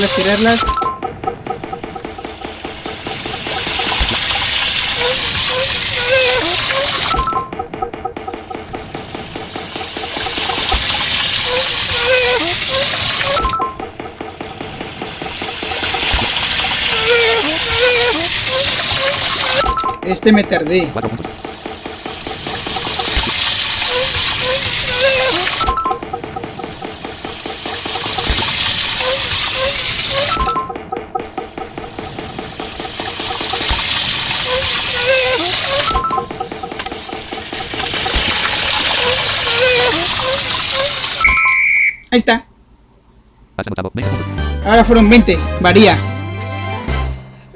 [0.00, 0.60] tirarlas, tirarlas.
[20.06, 20.88] Este me tardé.
[20.92, 21.39] 4 puntos.
[44.70, 45.36] Ahora fueron 20.
[45.60, 45.98] Varía.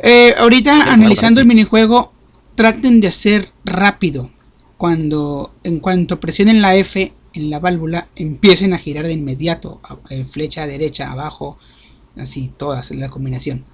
[0.03, 2.13] Eh, ahorita analizando el minijuego,
[2.57, 4.31] traten de hacer rápido.
[4.77, 9.81] Cuando en cuanto presionen la F en la válvula, empiecen a girar de inmediato.
[10.11, 11.57] eh, flecha derecha, abajo,
[12.17, 13.65] así todas en la combinación.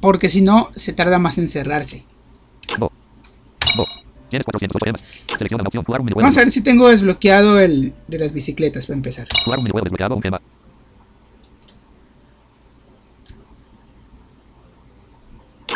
[0.00, 2.02] Porque si no, se tarda más en cerrarse.
[2.76, 2.90] Bo.
[3.76, 3.84] Bo.
[4.30, 5.02] Tienes 408 gemas.
[5.28, 5.84] Selecciona una opción.
[5.84, 6.24] Jugar un minijuego.
[6.24, 9.28] Vamos a ver si tengo desbloqueado el de las bicicletas para empezar.
[9.44, 10.16] Jugar un minijuego desbloqueado.
[10.16, 10.40] Un gema.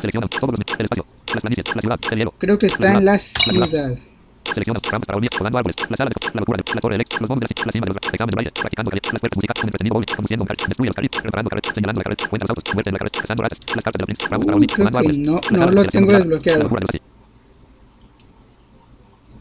[0.01, 2.35] Selecciona todos los el espacio, las planicies, la ciudad, el hielo.
[2.39, 3.97] Creo que está en la ciudad.
[4.45, 7.29] Selecciona para olvidar, podando árboles, la sala de la locura, de- la torre eléctrica, los
[7.29, 10.07] de la, la cima de los examen baile, practicando las puertas, música, un entretenido móvil,
[10.07, 12.91] conduciendo un carril, destruye los carriles, reparando carriles, señalando la carrera, cuenta los autos, muerte
[12.91, 15.07] en la carrera, cazando ratas, las cartas de la para Uh, olvidar, creo podando que
[15.07, 16.69] árboles, no- no lo tengo desbloqueado.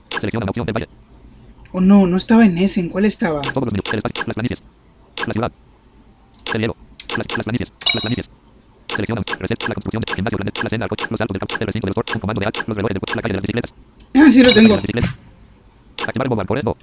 [0.09, 0.87] Selecciona una opción del valle,
[1.71, 2.79] Oh no, no estaba en ese.
[2.79, 3.41] ¿En cuál estaba?
[3.41, 4.63] todos los menús, el espacio, las planicies,
[5.27, 5.51] la ciudad,
[6.53, 6.75] el hielo,
[7.17, 8.29] las, las planicies, las planicies.
[8.95, 11.55] Selecciona reset, la construcción de gimnasio, la, la cena, el coche, los saltos del campo,
[11.59, 13.41] el recinto del sport, un comando de alt, los relojes de la calle de las
[13.41, 13.73] bicicletas.
[14.13, 14.69] Ah, sí lo tengo.
[14.75, 15.13] las bicicletas.
[16.07, 16.77] Activar el mover por bo.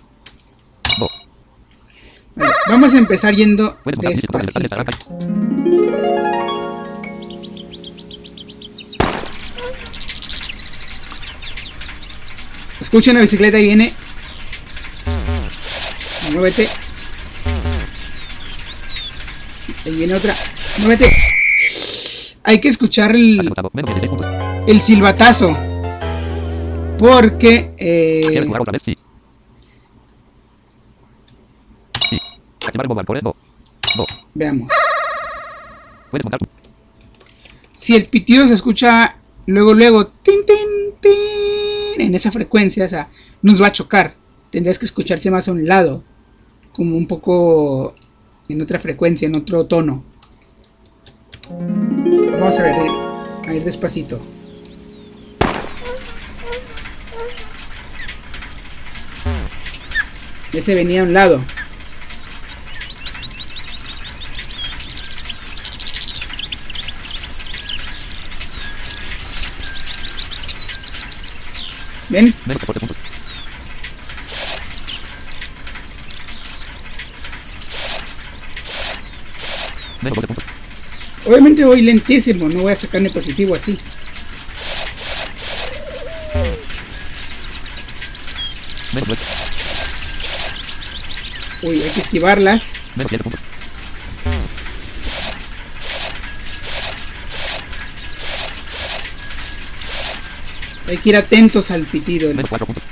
[0.98, 1.10] Bo.
[2.34, 4.38] Vale, vamos a empezar yendo despacito.
[12.80, 13.92] Escuchen la bicicleta y viene.
[16.32, 16.68] Muévete.
[19.86, 20.36] Ahí viene otra.
[20.78, 21.41] Muévete.
[22.44, 24.66] Hay que escuchar el, anotado menos 16 puntos.
[24.66, 25.56] el silbatazo.
[26.98, 28.50] Porque ¿Quieres eh,
[34.34, 34.68] veamos.
[37.76, 43.08] Si el pitido se escucha luego, luego, tin, tin, tin, en esa frecuencia, o sea,
[43.42, 44.14] nos va a chocar.
[44.50, 46.04] Tendrás que escucharse más a un lado,
[46.72, 47.94] como un poco
[48.48, 50.04] en otra frecuencia, en otro tono.
[52.42, 52.90] Vamos a ver, eh,
[53.46, 54.20] a ir despacito.
[60.52, 61.40] Ese venía a un lado.
[72.08, 72.34] ¿Ven?
[72.44, 73.12] menos 14 puntos.
[81.24, 81.26] Menos 12 puntos.
[81.26, 83.78] Obviamente voy lentísimo, no voy a sacarme positivo así.
[88.92, 89.22] Menos 9.
[91.62, 92.64] Uy, hay que esquivarlas.
[92.96, 93.40] Menos 7 puntos.
[100.88, 102.28] Hay que ir atentos al pitido.
[102.28, 102.84] Menos 4 puntos.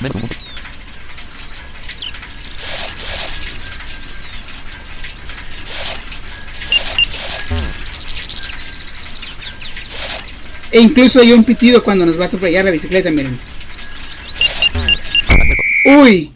[0.00, 0.36] Menos 1 punto.
[10.70, 13.38] E incluso hay un pitido cuando nos va a atropellar la bicicleta, miren.
[15.84, 16.34] Uy,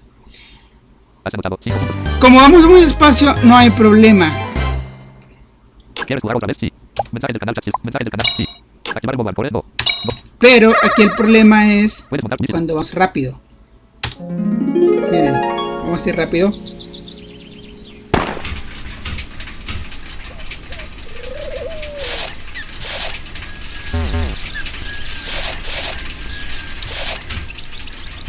[1.24, 1.96] Has anotado 5 puntos.
[2.20, 4.32] como vamos muy despacio, no hay problema.
[6.06, 6.56] ¿Quieres jugar otra vez?
[6.58, 6.72] Sí.
[7.12, 7.70] Mensaje del canal sí.
[7.84, 8.26] Mensaje del canal.
[8.36, 8.44] Sí.
[8.94, 9.50] Activar el mover por.
[9.52, 9.64] Bo.
[10.38, 12.06] Pero aquí el problema es
[12.50, 13.40] cuando vamos rápido.
[15.10, 15.34] Miren,
[15.84, 16.52] vamos a ir rápido.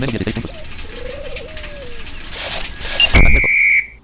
[0.03, 0.51] Menos 16 puntos.
[3.13, 3.47] Has muerto.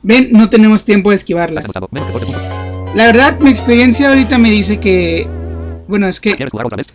[0.01, 1.65] Ven, no tenemos tiempo de esquivarlas.
[1.65, 2.95] anotado menos 14 puntos.
[2.95, 5.27] La verdad, mi experiencia ahorita me dice que...
[5.87, 6.87] Bueno, es que ¿Quieres jugar otra vez?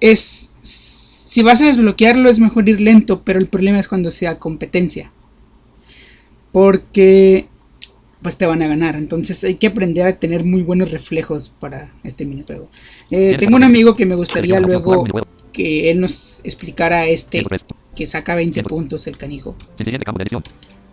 [0.00, 0.50] es...
[0.62, 5.12] Si vas a desbloquearlo es mejor ir lento, pero el problema es cuando sea competencia.
[6.50, 7.46] Porque
[8.20, 8.96] pues te van a ganar.
[8.96, 12.68] Entonces hay que aprender a tener muy buenos reflejos para este minijuego.
[13.12, 15.04] Eh, tengo un amigo que me gustaría luego
[15.52, 17.79] que él nos explicara este 103.
[18.00, 19.54] Que saca 20 Ciento- puntos el canijo.
[19.76, 20.42] Siguiente campo de edición.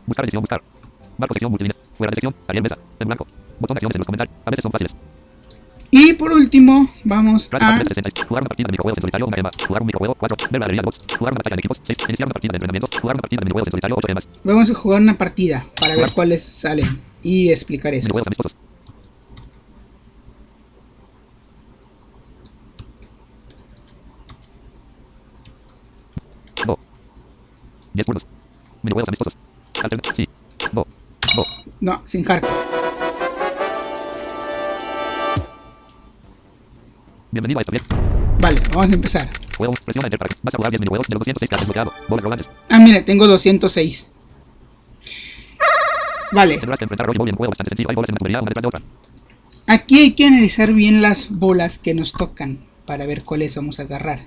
[0.06, 0.62] Buscar edición, buscar.
[1.18, 1.78] Marco sección multilínea.
[1.98, 2.36] Fuera de sección.
[2.50, 2.78] Arial mesa.
[3.00, 3.26] En blanco.
[3.62, 4.36] Botón de acciones en los comentarios.
[4.46, 4.94] A veces son fáciles.
[5.90, 8.26] Y por último, vamos a de 60.
[8.28, 9.26] Jugar una partida de microjuegos en solitario.
[9.28, 9.52] Una gema.
[9.66, 10.16] Jugar un microjuego.
[10.16, 10.38] 4.
[10.52, 11.00] Ver la galería de box.
[11.18, 11.82] Jugar una batalla de equipos.
[11.84, 11.98] 6.
[12.10, 12.88] Iniciar una partida de entrenamiento.
[13.00, 13.96] Jugar una partida de minijuegos en solitario.
[13.96, 14.30] 8 gemas.
[14.44, 17.00] vamos a jugar una partida para ver cuáles salen.
[17.24, 18.08] y explicar eso.
[18.08, 18.56] Minijuegos amistosos.
[26.66, 26.78] No.
[27.98, 28.28] 10 turnos.
[28.84, 29.38] Minijuegos amistosos.
[29.84, 30.30] Altern sí.
[30.72, 30.86] No.
[31.36, 31.44] No.
[31.82, 32.54] No, sin hardcore.
[37.32, 37.84] Bienvenido a esta bien.
[38.40, 39.30] Vale, vamos a empezar.
[39.58, 39.74] Juego.
[39.84, 40.36] Presiona Enter para.
[40.44, 41.92] Vas a jugar 10 minijuegos de los 206 que has desbloqueado.
[42.08, 42.50] Bolas rolantes.
[42.70, 44.08] Ah, mira, tengo 206.
[46.34, 47.90] Vale, Tendrás que enfrentar a Roy Ball en un juego bastante sencillo.
[47.90, 48.82] Hay bolas en la tubería una detrás de otra.
[49.66, 53.84] aquí hay que analizar bien las bolas que nos tocan para ver cuáles vamos a
[53.84, 54.20] agarrar.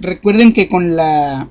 [0.00, 1.48] Recuerden que con la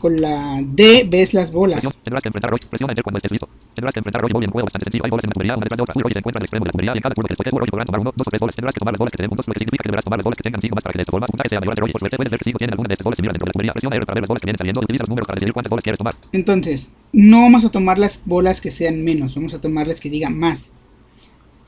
[0.00, 1.80] con la D ves las bolas.
[1.80, 1.92] Presión.
[2.02, 2.60] Tendrás que enfrentar a Roy.
[2.70, 3.48] Presiona Enter cuando estés listo.
[3.74, 5.04] Tendrás que enfrentar a Roy Ball en un juego bastante sencillo.
[5.04, 5.94] Hay bolas en la tubería una detrás de otra.
[5.94, 7.60] Un Roy se encuentra al extremo de la tubería y en cada turno que desbloquees,
[7.60, 8.56] Roy podrá tomar uno, dos o tres bolas.
[8.56, 10.18] Tendrás que tomar las bolas que te den puntos, lo que significa que deberás tomar
[10.18, 11.72] las bolas que tengan 5 más para que de esta forma tu puntaje sea mayor
[11.72, 11.92] al de Roy.
[11.92, 13.50] Por suerte puedes ver que 5 tiene alguna de estas bolas y mira dentro de
[13.50, 13.72] la tubería.
[13.76, 15.52] Presiona R para ver las bolas que vienen saliendo y utiliza los números para decidir
[15.52, 16.14] cuántas bolas quieres tomar.
[16.32, 16.78] Entonces,
[17.12, 20.32] no vamos a tomar las bolas que sean menos, vamos a tomar las que digan
[20.32, 20.72] más.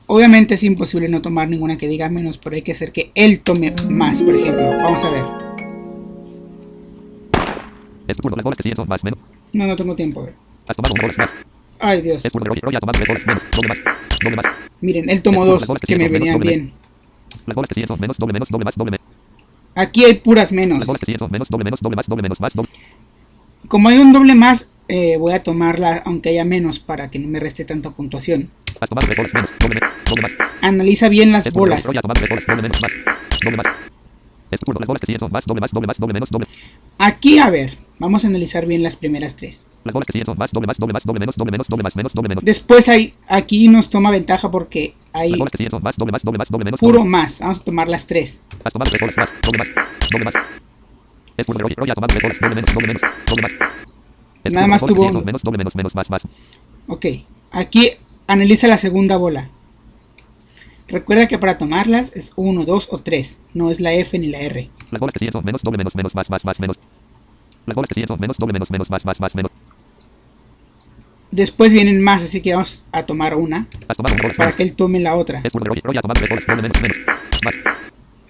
[0.07, 3.41] Obviamente es imposible no tomar ninguna que diga menos, pero hay que hacer que él
[3.41, 4.69] tome más, por ejemplo.
[4.77, 5.23] Vamos a ver.
[8.07, 8.35] Es tu turno.
[8.35, 9.19] Las bolas que siguen son más menos.
[9.53, 10.21] No, no tengo tiempo.
[10.21, 10.35] a ver.
[10.67, 11.29] Has tomado bolas más.
[11.79, 12.25] Ay, Dios.
[12.25, 12.73] Es turno de Roy.
[12.73, 13.43] Tres bolas menos.
[13.55, 13.77] Doble más.
[14.23, 14.45] Doble más.
[14.81, 16.73] Miren, él tomó dos que me venían bien.
[17.45, 18.17] Las bolas que siguen son menos.
[18.17, 18.49] Doble menos.
[18.49, 18.75] Doble más.
[18.75, 19.07] Doble menos.
[19.75, 20.79] Aquí hay puras menos.
[20.79, 21.47] Las bolas que siguen son menos.
[21.49, 21.79] Doble menos.
[21.79, 22.07] Doble más.
[22.07, 22.41] Doble menos.
[22.41, 22.53] Más.
[22.53, 22.69] Doble.
[23.69, 27.29] Como hay un doble más, eh, voy a tomarla aunque haya menos para que no
[27.29, 28.51] me reste tanta puntuación.
[30.61, 31.85] Analiza bien las bolas.
[36.99, 39.67] Aquí, a ver, vamos a analizar bien las primeras tres.
[42.43, 45.31] Después hay, aquí nos toma ventaja porque hay
[46.79, 47.39] puro más.
[47.39, 48.41] Vamos a tomar las tres.
[54.53, 55.11] Nada más tuvo-.
[56.87, 57.05] Ok,
[57.51, 57.91] aquí
[58.33, 59.49] analiza la segunda bola.
[60.87, 63.41] Recuerda que para tomarlas es 1, 2 o 3.
[63.53, 64.69] No es la F ni la R.
[64.91, 65.61] Las bolas que siguen son menos.
[65.63, 65.95] Doble menos.
[65.95, 66.13] Menos.
[66.13, 66.29] Más.
[66.29, 66.45] Más.
[66.45, 66.59] Más.
[66.59, 66.79] Menos.
[67.65, 68.37] Las bolas que siguen son menos.
[68.37, 68.69] Doble menos.
[68.69, 68.89] Menos.
[68.89, 69.05] Más.
[69.05, 69.19] Más.
[69.19, 69.35] Más.
[69.35, 69.51] Menos.
[71.31, 73.65] Después vienen más, así que vamos a tomar una
[74.37, 75.41] para que él tome la otra.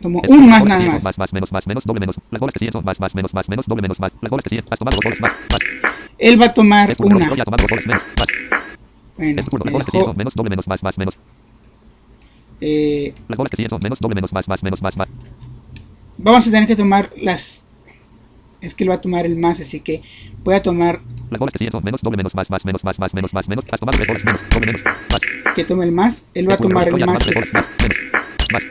[0.02, 1.04] Tomo un más nada más.
[1.04, 1.18] Más.
[1.18, 1.34] Más.
[1.34, 1.52] Menos.
[1.52, 1.68] Más.
[1.68, 1.84] Menos.
[1.84, 2.16] Doble menos.
[2.32, 3.02] Las bolas que siguen son más.
[3.02, 3.14] Más.
[3.14, 3.34] Menos.
[3.34, 3.50] Más.
[3.50, 3.66] Menos.
[3.66, 4.00] Doble menos.
[4.00, 4.14] Más.
[4.22, 4.66] Las bolas que siguen.
[4.70, 5.34] Has tomado dos bolas más.
[5.52, 5.94] Más.
[6.18, 7.30] Él va a tomar una.
[9.18, 9.66] Bueno, Es tu turno.
[9.72, 10.34] me Las dejó, menos.
[10.36, 10.68] Doble menos.
[10.68, 10.84] Más.
[10.84, 10.98] Más.
[10.98, 11.18] Menos.
[12.62, 14.00] eh, Las bolas que siguen son menos.
[14.00, 14.34] Doble menos.
[14.34, 14.48] Más.
[14.48, 14.64] Más.
[14.64, 14.82] Menos.
[14.82, 14.98] Más.
[14.98, 15.08] Más.
[16.18, 17.64] vamos a tener que tomar las...
[18.62, 20.02] Es que él va a tomar el más, así que
[20.46, 22.02] voy a tomar Las bolas que siguen son menos.
[22.02, 22.34] Doble menos.
[22.34, 22.50] Más.
[22.50, 22.64] Más.
[22.66, 22.84] Menos.
[22.84, 22.98] Más.
[23.00, 23.14] Más.
[23.14, 23.34] Menos.
[23.34, 23.48] Más.
[23.50, 23.66] Menos.
[23.72, 24.42] Has tomado tres bolas menos.
[24.50, 24.82] Doble menos.
[24.86, 25.54] Más.
[25.54, 26.26] que tome el más.
[26.34, 27.28] Él va a tomar el más.
[27.34, 27.70] bolas más.
[27.82, 27.98] Menos.
[28.54, 28.64] Más.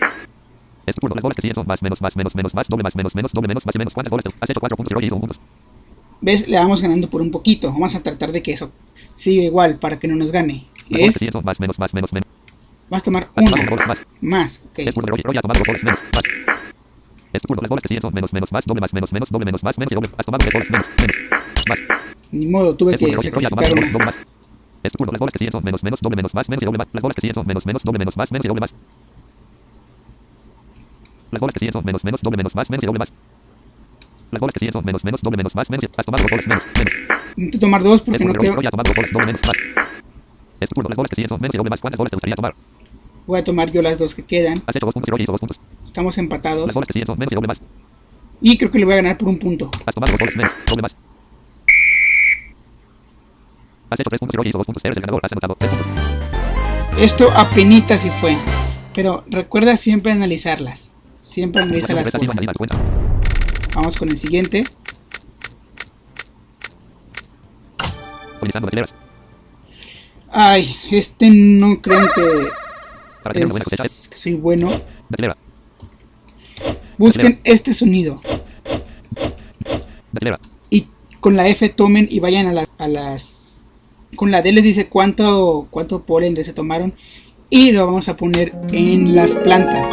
[0.87, 1.15] Es tu turno.
[1.15, 1.83] Las bolas que siguen son más.
[1.83, 2.01] Menos.
[2.01, 2.17] Más.
[2.17, 2.35] Menos.
[2.35, 2.55] Menos.
[2.55, 2.69] Más.
[2.69, 2.97] Doble más.
[2.97, 3.15] Menos.
[3.15, 3.33] Menos.
[3.33, 3.67] Doble menos.
[3.67, 3.93] Más y menos.
[3.95, 4.25] ¿Cuántas bolas?
[4.25, 5.37] te- Has hecho cuatro puntos y hizo un punto.
[6.23, 6.49] ¿Ves?
[6.49, 7.73] Le vamos ganando por un poquito.
[7.73, 8.71] Vamos a tratar de que eso
[9.15, 10.67] siga igual para que no nos gane.
[10.89, 11.61] Es, más.
[11.61, 11.79] Menos.
[11.79, 11.93] Más.
[11.93, 12.13] Menos.
[12.13, 12.29] Menos.
[12.89, 14.03] vas a tomar una más.
[14.21, 14.65] más.
[14.71, 14.79] Ok.
[14.79, 15.23] Es turno de Roy.
[15.25, 16.01] Roy ha tomado dos bolas menos.
[16.01, 16.23] Más.
[17.33, 17.63] Es tu turno.
[17.63, 18.33] Las bolas que siguen son menos.
[18.33, 18.53] Menos.
[18.53, 18.65] Más.
[18.65, 18.95] Doble más.
[18.95, 19.13] Menos.
[19.13, 19.31] Menos.
[19.31, 19.65] Doble menos.
[19.65, 19.79] Más.
[19.79, 20.11] Menos y doble.
[20.17, 20.87] Has tomado tres bolas menos.
[20.97, 21.17] Menos.
[21.69, 21.79] Más.
[22.31, 24.11] Ni modo, tuve que sacrificar una.
[24.85, 25.13] Es tu turno.
[25.13, 25.83] Las bolas que siguen son menos.
[25.83, 26.01] Menos.
[26.01, 26.35] Doble menos.
[26.35, 26.49] Más.
[26.49, 26.89] Menos y doble más.
[26.93, 27.67] Las bolas que siguen son menos.
[27.67, 27.83] Menos.
[27.83, 28.17] Doble menos.
[28.17, 28.31] Más.
[28.31, 28.75] Menos y doble más.
[31.33, 32.05] Las bolas que siguen son menos.
[32.05, 32.23] Menos.
[32.23, 32.55] Doble menos.
[32.55, 32.71] Más.
[32.71, 33.13] Menos y doble más.
[34.33, 35.05] Las bolas que siguen son menos.
[35.05, 35.21] Menos.
[35.21, 35.55] Doble menos.
[35.55, 35.71] Más.
[35.71, 36.65] Menos has tomado dos bolas menos.
[36.79, 36.95] Menos.
[37.37, 38.55] Necesito tomar dos porque no quiero.
[38.57, 39.41] Roy ha tomado dos bolas doble menos.
[39.47, 39.57] Más.
[40.61, 40.89] Es tu turno.
[40.89, 41.81] Las bolas que siguen son menos y doble más.
[41.81, 42.55] ¿Cuántas bolas te gustaría tomar?
[43.27, 44.55] Voy a tomar yo las dos que quedan.
[44.67, 45.61] Has hecho dos puntos y hizo dos puntos.
[45.85, 46.67] Estamos empatados.
[46.67, 47.61] Las bolas que siguen son menos y doble más.
[48.41, 49.71] Y creo que le voy a ganar por un punto.
[49.85, 50.53] Has tomado dos bolas menos.
[50.67, 50.97] Doble más.
[53.91, 54.85] Has hecho tres puntos y hizo dos puntos.
[54.85, 55.21] Eres el ganador.
[55.23, 55.87] Has anotado tres puntos.
[56.99, 58.37] Esto apenas si fue.
[58.95, 60.93] Pero recuerda siempre analizarlas.
[61.21, 62.57] Siempre analiza las cervezas
[63.75, 64.65] Vamos con el siguiente.
[70.31, 73.41] Ay, este no creen que,
[73.85, 74.71] es, que soy bueno.
[76.99, 78.21] Busquen este sonido.
[80.71, 80.87] Y
[81.21, 82.69] con la F tomen y vayan a las...
[82.79, 83.63] A las
[84.17, 86.95] con la D les dice cuánto, cuánto polen de se tomaron.
[87.49, 89.89] Y lo vamos a poner en las plantas.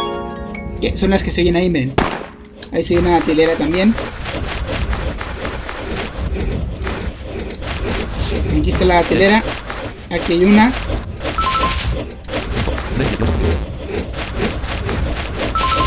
[0.80, 1.94] Que son las que se oyen ahí, miren.
[2.72, 3.94] Ahí oye una telera también.
[8.58, 9.42] Aquí está la telera.
[10.10, 10.68] Aquí hay una.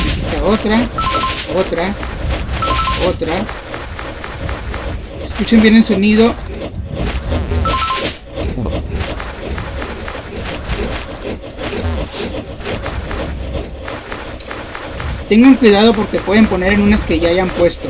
[0.01, 0.81] Aquí está otra.
[1.55, 1.93] Otra.
[3.07, 3.45] Otra.
[5.25, 6.35] Escuchen bien el sonido.
[15.29, 17.89] Tengan cuidado porque pueden poner en unas que ya hayan puesto.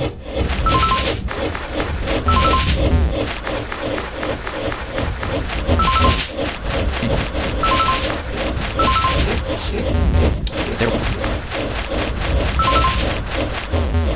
[9.73, 9.87] 5.
[10.77, 11.07] 0 puntos.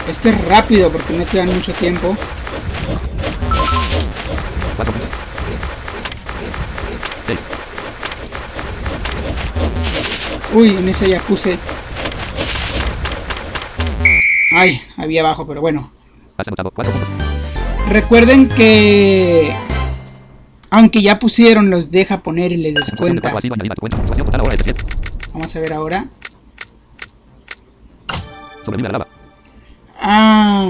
[0.07, 2.15] Este es rápido porque no te dan mucho tiempo.
[4.75, 5.09] 4 puntos.
[7.27, 7.39] 6.
[10.53, 11.57] Uy, en ese ya puse.
[14.59, 15.91] Ay, había abajo, pero bueno.
[16.35, 17.09] Has anotado 4 puntos.
[17.89, 19.53] Recuerden que
[20.71, 23.29] aunque ya pusieron los deja poner y les descuenta.
[23.29, 23.97] 4 ha sido añadida a tu cuenta.
[23.97, 24.83] Puntuación total ahora es de 7.
[25.33, 26.05] Vamos a ver ahora.
[28.65, 29.07] Sobrevive la lava.
[29.99, 30.67] Ah,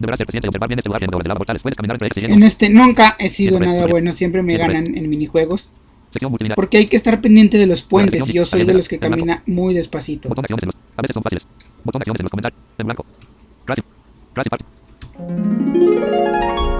[0.00, 1.62] Deberás ser paciente y observar bien este lugar en dobles de lava mortales.
[1.62, 2.36] Puedes caminar entre siguiendo.
[2.36, 5.70] en este nunca he sido nada bueno, siempre me ganan en minijuegos.
[6.54, 9.74] Porque hay que estar pendiente de los puentes yo soy de los que camina muy
[9.74, 10.28] despacito.
[10.28, 11.46] A veces son fáciles.
[11.84, 12.60] Botón de acciones en los comentarios.
[12.78, 13.04] En blanco.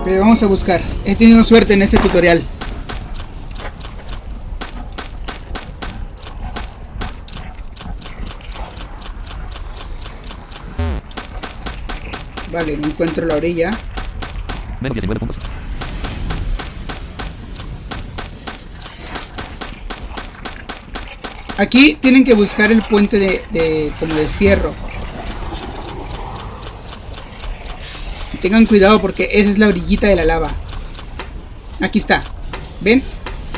[0.05, 0.81] Pero vamos a buscar.
[1.05, 2.43] He tenido suerte en este tutorial.
[12.53, 13.71] Vale, no encuentro la orilla.
[14.81, 15.39] Menos 19 puntos.
[21.59, 24.75] Aquí tienen que buscar el puente de, de- como de fierro.
[28.33, 30.51] Y tengan cuidado porque esa es la orillita de la lava.
[31.81, 32.23] Aquí está.
[32.81, 33.03] ¿Ven?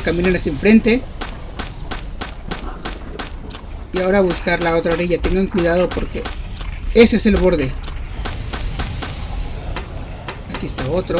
[0.03, 1.01] Caminan hacia enfrente.
[3.91, 5.19] Y ahora buscar la otra orilla.
[5.21, 6.23] Tengan cuidado porque
[6.93, 7.73] ese es el borde.
[10.55, 11.19] Aquí está otro.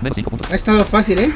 [0.00, 0.50] Menos 5 puntos.
[0.50, 1.32] Ha estado fácil, ¿eh?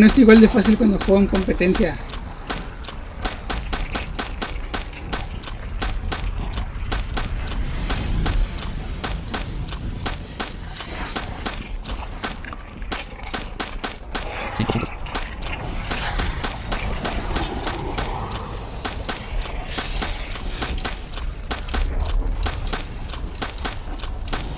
[0.00, 1.94] No está igual de fácil cuando juego en competencia.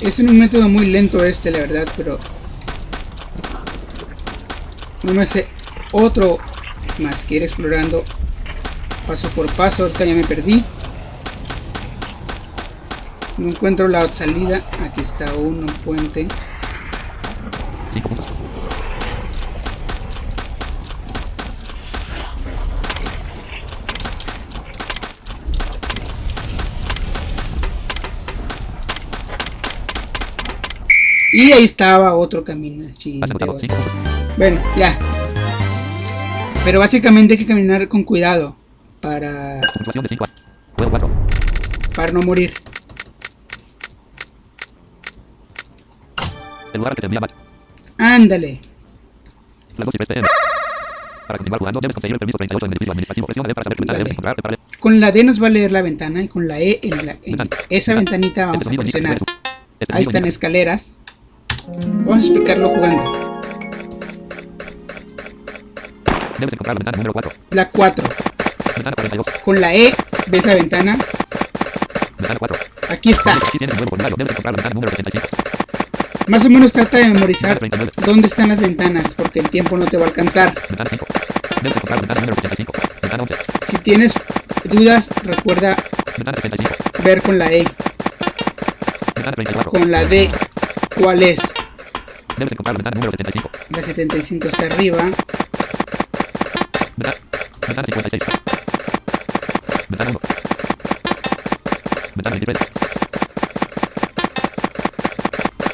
[0.00, 2.20] Es un método muy lento este, la verdad, pero...
[5.02, 5.48] No me sé
[5.90, 6.38] otro
[6.98, 8.04] más que ir explorando
[9.06, 9.82] paso por paso.
[9.82, 10.64] Ahorita ya me perdí.
[13.38, 14.62] No encuentro la salida.
[14.80, 16.28] Aquí está uno, un puente.
[17.92, 18.26] Cinco puntos.
[31.32, 32.92] Y ahí estaba otro camino.
[34.32, 34.38] Has anotado veo.
[34.38, 34.38] 5 puntos.
[34.38, 34.98] Bueno, ya.
[36.64, 38.56] Pero básicamente hay que caminar con cuidado
[39.00, 40.28] para, Puntuación de 5 a...
[40.76, 41.10] Juego 4.
[41.94, 42.52] para no morir.
[46.72, 47.20] El lugar que te envía.
[47.98, 48.60] Ándale.
[49.76, 50.28] Las 2 y 3 pm.
[51.26, 53.26] Para continuar jugando debes conseguir el permiso 38 en el edificio administrativo.
[53.26, 54.34] Presiona D para saber qué ventana debes encontrar.
[54.36, 54.62] Prepárale.
[54.80, 57.16] Con la D nos va a leer la ventana y con la E en, la,
[57.22, 57.38] en
[57.70, 59.18] esa ventanita vamos Este a que presionar.
[59.80, 60.94] Este Ahí sonido están escaleras.
[61.66, 63.31] Vamos a explicarlo jugando.
[66.42, 67.32] Debes encontrar la ventana número 4.
[67.50, 68.08] La 4.
[68.74, 69.26] Ventana 42.
[69.44, 69.94] Con la E
[70.26, 70.98] ves la ventana.
[72.18, 72.58] Ventana 4.
[72.88, 73.34] Aquí está.
[73.34, 74.16] Aquí tienes un nuevo formulario.
[74.18, 75.28] Debes encontrar la ventana número 75.
[76.26, 78.12] Más o menos trata de memorizar Ventana 39.
[78.12, 80.52] dónde están las ventanas porque el tiempo no te va a alcanzar.
[80.68, 81.06] Ventana 5.
[81.62, 82.72] Debes encontrar la ventana número 75.
[83.02, 83.34] Ventana 11.
[83.68, 84.14] Si tienes
[84.64, 85.76] dudas, recuerda
[86.16, 86.74] Ventana 65.
[87.04, 87.64] ver con la E,
[89.14, 89.70] Ventana 34.
[89.70, 90.28] con la D,
[90.96, 91.38] cuál es.
[92.36, 93.50] Debes encontrar la ventana número 75.
[93.68, 95.08] La 75 está arriba.
[96.96, 97.16] Ventana,
[97.66, 98.22] ventana 56.
[99.88, 100.20] Ventana 1.
[102.16, 102.58] Ventana 23.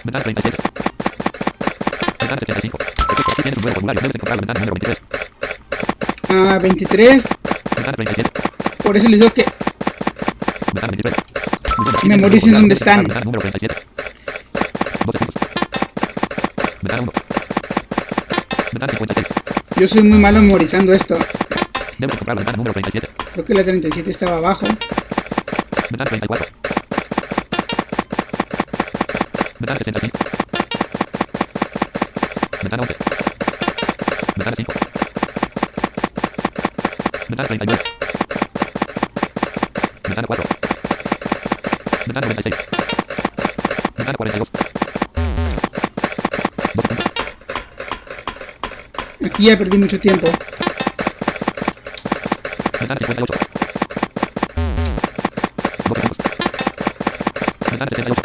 [0.05, 0.57] Ventana 37.
[2.21, 2.79] Ventana 75.
[2.79, 4.01] Perfecto, aquí tienes un nuevo formulario.
[4.03, 5.03] Debes encontrar la ventana número 23.
[6.31, 7.29] Ah, 23.
[7.77, 8.31] Ventana 37.
[8.83, 9.45] Por eso les digo que
[10.73, 11.15] Ventana 23.
[11.79, 12.99] Muy bien, aquí tienes un Memoricen nuevo dónde están.
[13.03, 13.75] Ventana número 37.
[15.05, 15.43] 12 puntos.
[16.83, 17.13] Ventana 1.
[18.73, 19.27] Ventana 56.
[19.77, 21.17] yo soy muy malo memorizando esto.
[21.99, 23.09] Debes encontrar la ventana número 37.
[23.33, 24.67] Creo que la 37 estaba abajo.
[25.91, 26.47] Ventana 34.
[29.59, 30.19] Ventana 65.
[32.63, 32.97] Ventana 11.
[34.37, 34.73] Ventana 5.
[37.29, 37.83] Ventana 39.
[40.05, 40.45] Ventana 4.
[42.07, 42.55] Ventana 96.
[43.97, 44.51] Ventana 42.
[49.29, 50.27] Aquí ya perdí mucho tiempo.
[52.81, 53.39] Ventana 58.
[55.87, 56.19] 12 segundos.
[57.71, 58.23] Ventana 68.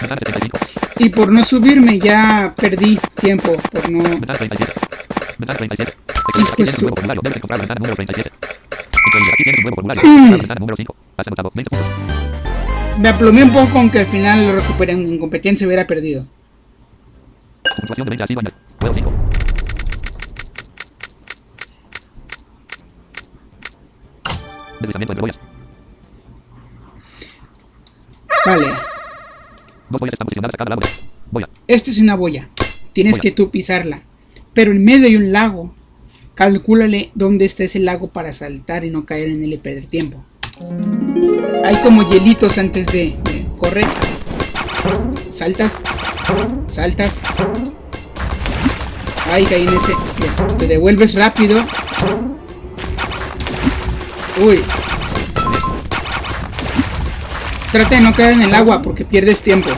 [0.00, 0.58] Ventana 75.
[0.98, 3.56] Y por no subirme ya perdí tiempo.
[3.70, 4.02] Por no...
[4.02, 4.72] Ventana 37.
[5.38, 5.94] Ventana 37.
[6.36, 7.22] Hijo Aquí tienes un nuevo formulario.
[7.22, 8.30] Debes encontrar la ventana número 37.
[9.06, 9.32] Increíble.
[9.32, 10.02] Aquí tienes un nuevo formulario.
[10.02, 10.96] Encontrar la ventana número 5.
[11.18, 11.86] Has anotado 20 puntos.
[12.98, 16.26] Me aplomé un poco aunque al final lo recuperé en incompetencia hubiera perdido.
[17.76, 18.58] Puntuación de 20 ha sido añadida.
[18.80, 19.12] Juego 5.
[24.80, 25.40] Deslizamiento entre boyas.
[28.46, 28.66] Vale.
[29.88, 30.88] Dos boyas están posicionadas a cada lado de
[31.30, 31.48] boya.
[31.66, 32.48] Esta es una boya.
[32.92, 33.22] Tienes Boya.
[33.22, 34.02] que tú pisarla.
[34.54, 35.74] Pero en medio hay un lago.
[36.34, 40.22] Calcúlale dónde está ese lago para saltar y no caer en él y perder tiempo.
[41.64, 43.16] Hay como hielitos antes de...
[43.24, 43.84] de- corre.
[45.30, 45.80] Saltas.
[46.68, 47.14] Saltas.
[49.32, 49.92] Ay, caí en ese...
[50.58, 51.64] Te devuelves rápido.
[54.40, 54.62] Uy.
[57.72, 59.70] Trata de no caer en el agua porque pierdes tiempo.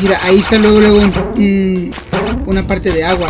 [0.00, 0.98] Mira, ahí está luego, luego
[1.36, 1.90] un-
[2.50, 3.28] una parte de agua.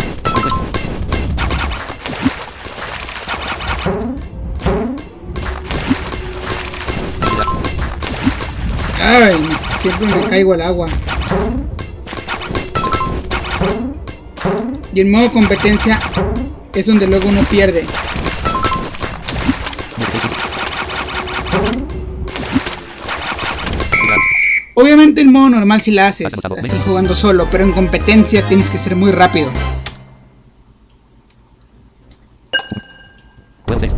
[8.98, 9.36] Ay,
[9.82, 10.86] siempre me caigo al agua.
[14.94, 15.98] Y en modo competencia
[16.72, 17.84] es donde luego uno pierde.
[24.80, 28.78] Obviamente en modo normal si la haces, así jugando solo, pero en competencia tienes que
[28.78, 29.50] ser muy rápido.
[33.66, 33.92] Juego 6.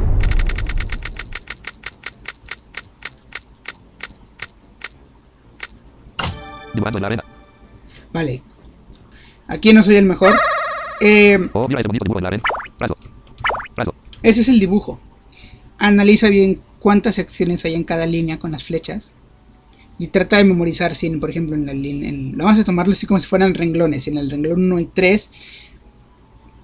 [6.74, 7.24] Dibujando en la arena.
[8.12, 8.42] Vale.
[9.48, 10.30] Aquí no soy el mejor.
[11.00, 12.42] Eh, Oh, mira ese bonito dibujo en la arena.
[12.78, 12.96] Raso.
[13.76, 13.94] Raso.
[14.22, 15.00] ese es el dibujo.
[15.78, 19.14] Analiza bien cuántas secciones hay en cada línea con las flechas.
[19.98, 22.08] Y trata de memorizar si, en, por ejemplo, en la línea...
[22.08, 24.08] en- vamos a tomarlo así como si fueran renglones.
[24.08, 25.30] En el renglón 1 y 3,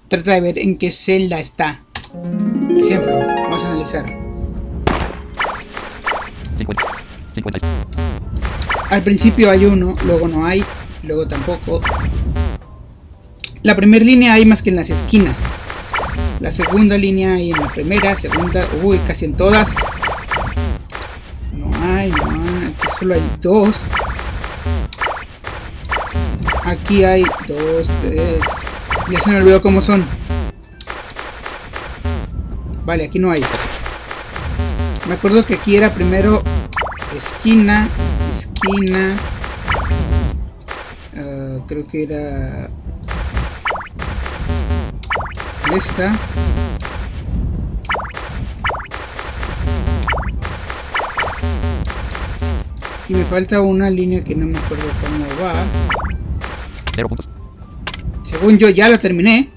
[0.09, 1.83] trata de ver en qué celda está.
[2.11, 4.05] Por ejemplo, vamos a analizar.
[6.57, 6.83] 50.
[7.35, 7.63] 56.
[8.89, 10.65] Al principio hay uno, luego no hay,
[11.03, 11.79] luego tampoco.
[13.61, 15.43] La primera línea hay más que en las esquinas.
[16.39, 19.75] La segunda línea hay en la primera, segunda, uy, casi en todas.
[21.53, 22.39] No hay, no hay,
[22.99, 23.87] solo hay dos.
[26.65, 28.41] Aquí hay dos, tres.
[29.09, 30.05] Ya se me olvidó cómo son.
[32.85, 33.41] Vale, aquí no hay.
[35.07, 36.43] Me acuerdo que aquí era primero
[37.15, 37.87] esquina,
[38.29, 39.15] esquina.
[41.17, 42.69] ah, creo que era
[45.75, 46.13] esta.
[53.09, 55.65] Y me falta una línea que no me acuerdo cómo va.
[56.93, 57.27] 0 puntos.
[58.23, 59.51] Según yo ya lo terminé.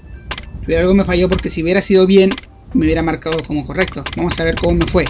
[0.65, 2.31] Pero algo me falló porque si hubiera sido bien,
[2.73, 4.03] me hubiera marcado como correcto.
[4.17, 5.05] Vamos a ver cómo me fue.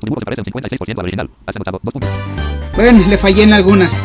[0.00, 1.30] Tu dibujo se parece un 56% al original.
[1.46, 2.10] Has anotado 2 puntos.
[2.74, 4.04] Bueno, le fallé en algunas.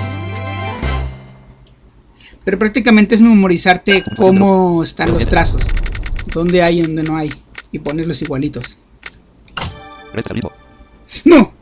[2.45, 5.65] Pero prácticamente es memorizarte cómo están los trazos.
[6.33, 7.29] Dónde hay y dónde no hay.
[7.73, 8.77] Y ponerlos igualitos.
[10.13, 10.51] Ritmo.
[11.25, 11.59] ¡No!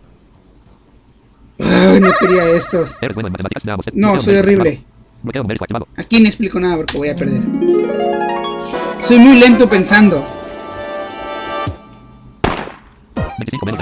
[1.60, 2.96] Ay, no quería estos.
[3.94, 4.84] No, soy horrible.
[5.98, 7.42] Aquí no explico nada porque voy a perder.
[9.04, 10.26] Soy muy lento pensando.
[13.38, 13.80] 25 menos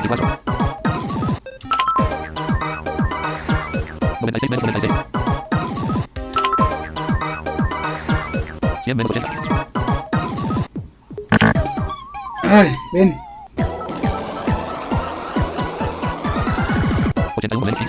[17.47, 17.79] 81 menos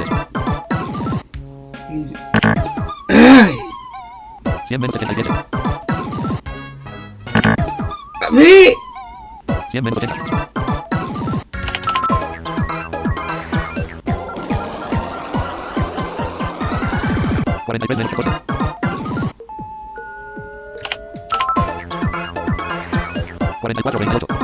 [1.89, 2.15] 15.
[3.09, 3.59] Ay,
[4.69, 5.31] 100 menos 77.
[7.35, 7.41] a
[8.31, 8.75] ver.
[9.71, 10.15] 100 menos 80.
[17.67, 18.31] Cuarenta y tres menos catorce.
[23.61, 24.38] Cuarenta y cuatro veintiocho.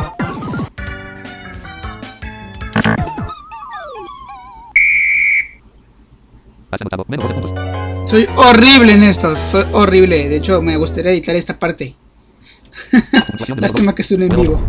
[8.07, 10.29] Soy horrible en esto, soy horrible.
[10.29, 11.97] De hecho, me gustaría editar esta parte.
[13.57, 14.62] Lástima que es un en vivo.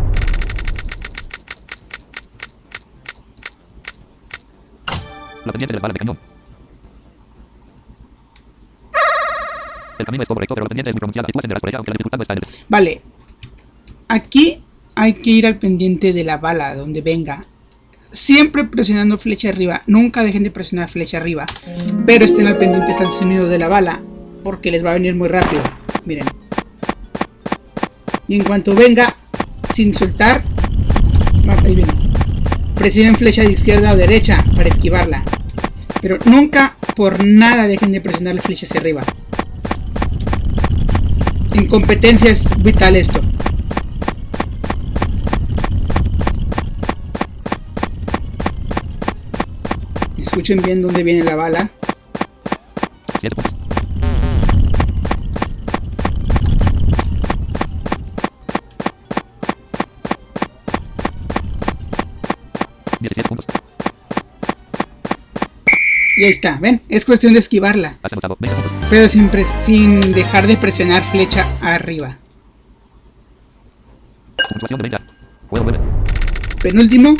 [5.44, 6.18] La pendiente balas de cañón.
[9.98, 11.78] El camino es correcto, pero la pendiente es muy pronunciada y tú ascenderás por ella
[11.78, 12.64] aunque la dificultad no está en el...
[12.68, 13.02] Vale.
[14.08, 14.62] Aquí
[14.94, 17.46] hay que ir al pendiente de la bala, donde venga.
[18.12, 19.82] Siempre presionando flecha arriba.
[19.86, 21.46] Nunca dejen de presionar flecha arriba.
[22.06, 24.00] Pero estén al pendiente hasta sonido de la bala.
[24.42, 25.62] Porque les va a venir muy rápido.
[26.04, 26.26] Miren.
[28.28, 29.14] Y en cuanto venga,
[29.72, 30.44] sin soltar.
[31.48, 31.92] ah, Ahí viene.
[32.74, 35.24] Presionen flecha de izquierda o derecha para esquivarla.
[36.00, 39.04] Pero nunca por nada dejen de presionar la flecha hacia arriba.
[41.54, 43.20] En competencia es vital esto.
[50.36, 51.70] Escuchen bien dónde viene la bala.
[53.18, 53.54] 7 puntos.
[63.00, 63.46] Diecisiete puntos.
[66.18, 66.82] Y ahí está, ¿ven?
[66.90, 67.98] Es cuestión de esquivarla.
[68.02, 68.88] Has anotado 20 puntos.
[68.90, 72.18] Pero sin, dejar de presionar flecha arriba.
[74.50, 75.12] Puntuación de 20.
[75.48, 75.84] Juego 9.
[76.62, 77.16] Penúltimo.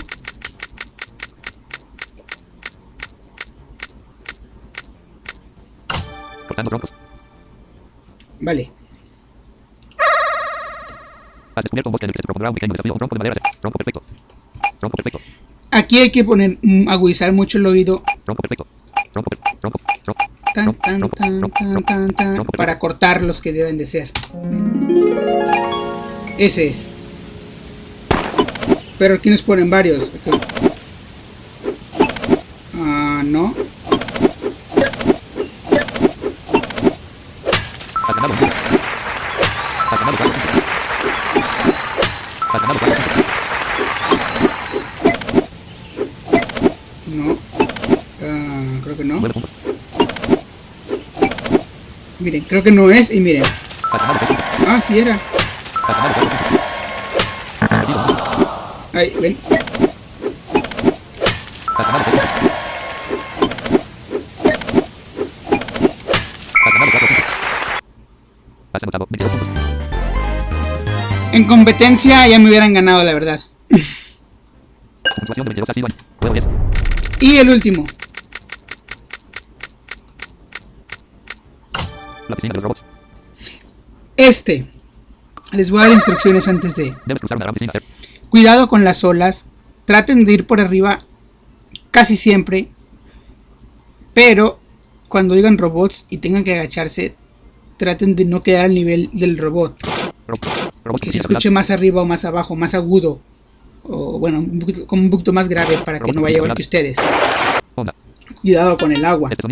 [6.57, 6.95] Cortando troncos.
[8.41, 8.71] Vale.
[11.55, 12.93] Has descubierto un bosque en el que se propondrá un pequeño desafío.
[12.95, 13.43] Un tronco de madera.
[13.61, 14.03] Tronco perfecto.
[14.81, 15.21] Tronco perfecto.
[15.71, 18.03] Aquí hay que poner, mm, agudizar mucho el oído.
[18.25, 18.67] Tronco perfecto.
[19.13, 19.31] Tronco
[19.61, 19.81] tronco.
[20.03, 20.25] Tronco.
[20.55, 24.11] Tan, tan, tan, tan, tan, tan, para cortar los que deben de ser.
[26.39, 26.89] Ese es.
[28.99, 30.11] Pero aquí nos ponen varios.
[30.27, 30.41] Ok.
[32.77, 33.55] Ah, no.
[33.57, 34.05] Has
[34.45, 34.57] ganado un punto.
[34.57, 35.35] Has ganado cuatro puntos.
[35.47, 37.96] Has ganado cuatro puntos.
[47.07, 47.39] No.
[48.85, 49.21] Creo que no.
[52.21, 53.11] Miren, creo que no es.
[53.11, 53.43] Y miren.
[54.67, 55.19] Ah, sí era.
[55.89, 56.37] Has ganado
[71.37, 73.39] En competencia ya me hubieran ganado, la verdad.
[73.69, 76.47] Puntuación de 22 ha sido en juego 10.
[77.21, 77.85] Y el último.
[82.31, 82.85] La piscina de los robots.
[84.17, 84.67] Este.
[85.53, 86.95] Les voy a dar instrucciones antes de...
[87.05, 87.73] Debes cruzar una gran piscina.
[88.31, 89.49] Cuidado con las olas.
[89.85, 91.01] Traten de ir por arriba
[91.91, 92.71] casi siempre.
[94.15, 94.59] Pero
[95.09, 97.15] cuando digan robots y tengan que agacharse,
[97.77, 99.77] traten de no quedar al nivel del robot.
[101.01, 103.21] Que se escuche más arriba o más abajo, más agudo.
[103.85, 106.63] O bueno, un poquito, como un poquito más grave para que no vaya igual que
[106.63, 106.97] ustedes.
[108.41, 109.31] Cuidado con el agua.
[109.31, 109.47] Este.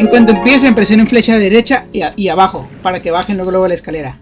[0.00, 3.68] En cuanto empiecen, presionen flecha derecha y, a- y abajo para que bajen luego, luego
[3.68, 4.18] la escalera.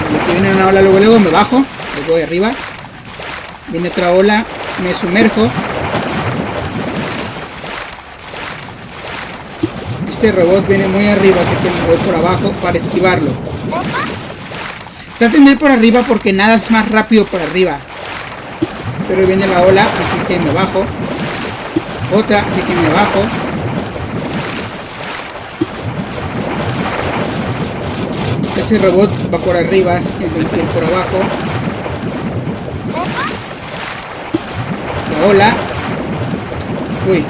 [0.00, 2.52] Cuando aquí viene una ola, luego, luego me bajo, ahí voy arriba.
[3.68, 4.46] Viene otra ola,
[4.82, 5.50] me sumerjo.
[10.10, 13.30] Este robot viene muy arriba, así que me voy por abajo para esquivarlo.
[15.18, 17.78] Traten de ir por arriba porque nada es más rápido por arriba.
[19.06, 20.84] Pero viene la ola, así que me bajo.
[22.12, 23.22] Otra, así que me bajo.
[28.56, 31.18] Ese robot va por arriba, así que tengo que por abajo.
[35.12, 35.56] La ola.
[37.08, 37.24] Uy.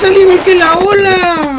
[0.00, 0.06] ¡Uy!
[0.06, 1.56] ¡Salí igual que la ola!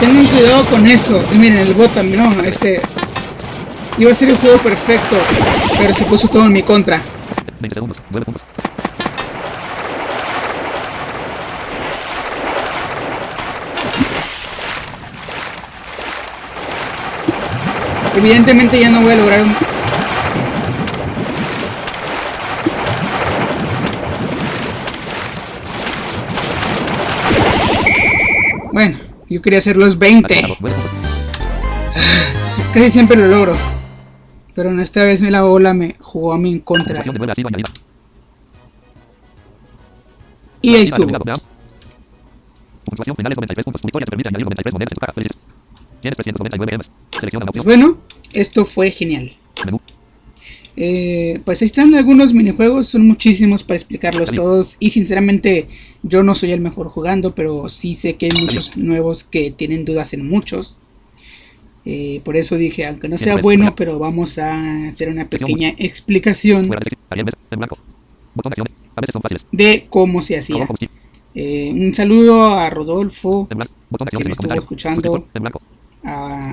[0.00, 1.22] Tengan cuidado con eso.
[1.32, 2.80] Y miren, el bot también, no, este...
[3.98, 5.16] Iba a ser el juego perfecto,
[5.78, 7.00] pero se puso todo en mi contra.
[7.60, 8.02] 20 segundos.
[8.10, 8.42] 9 puntos.
[18.14, 19.75] Evidentemente ya no voy a lograr un...
[29.46, 30.58] quería hacer los 20.
[32.74, 33.56] Casi siempre lo logro.
[34.56, 37.04] Pero en esta vez me la bola me jugó a mí en contra.
[40.62, 41.06] Y ahí estuvo.
[47.62, 47.98] Bueno,
[48.32, 49.30] esto fue genial.
[50.78, 55.68] Eh, pues ahí están algunos minijuegos, son muchísimos para explicarlos todos y sinceramente
[56.02, 59.86] yo no soy el mejor jugando, pero sí sé que hay muchos nuevos que tienen
[59.86, 60.78] dudas en muchos.
[61.86, 65.70] Eh, por eso dije, aunque no sea pues, bueno, pero vamos a hacer una pequeña
[65.78, 66.68] explicación
[69.52, 70.68] de cómo se hacía.
[71.34, 75.26] Eh, un saludo a Rodolfo, que me estuvo escuchando,
[76.04, 76.52] a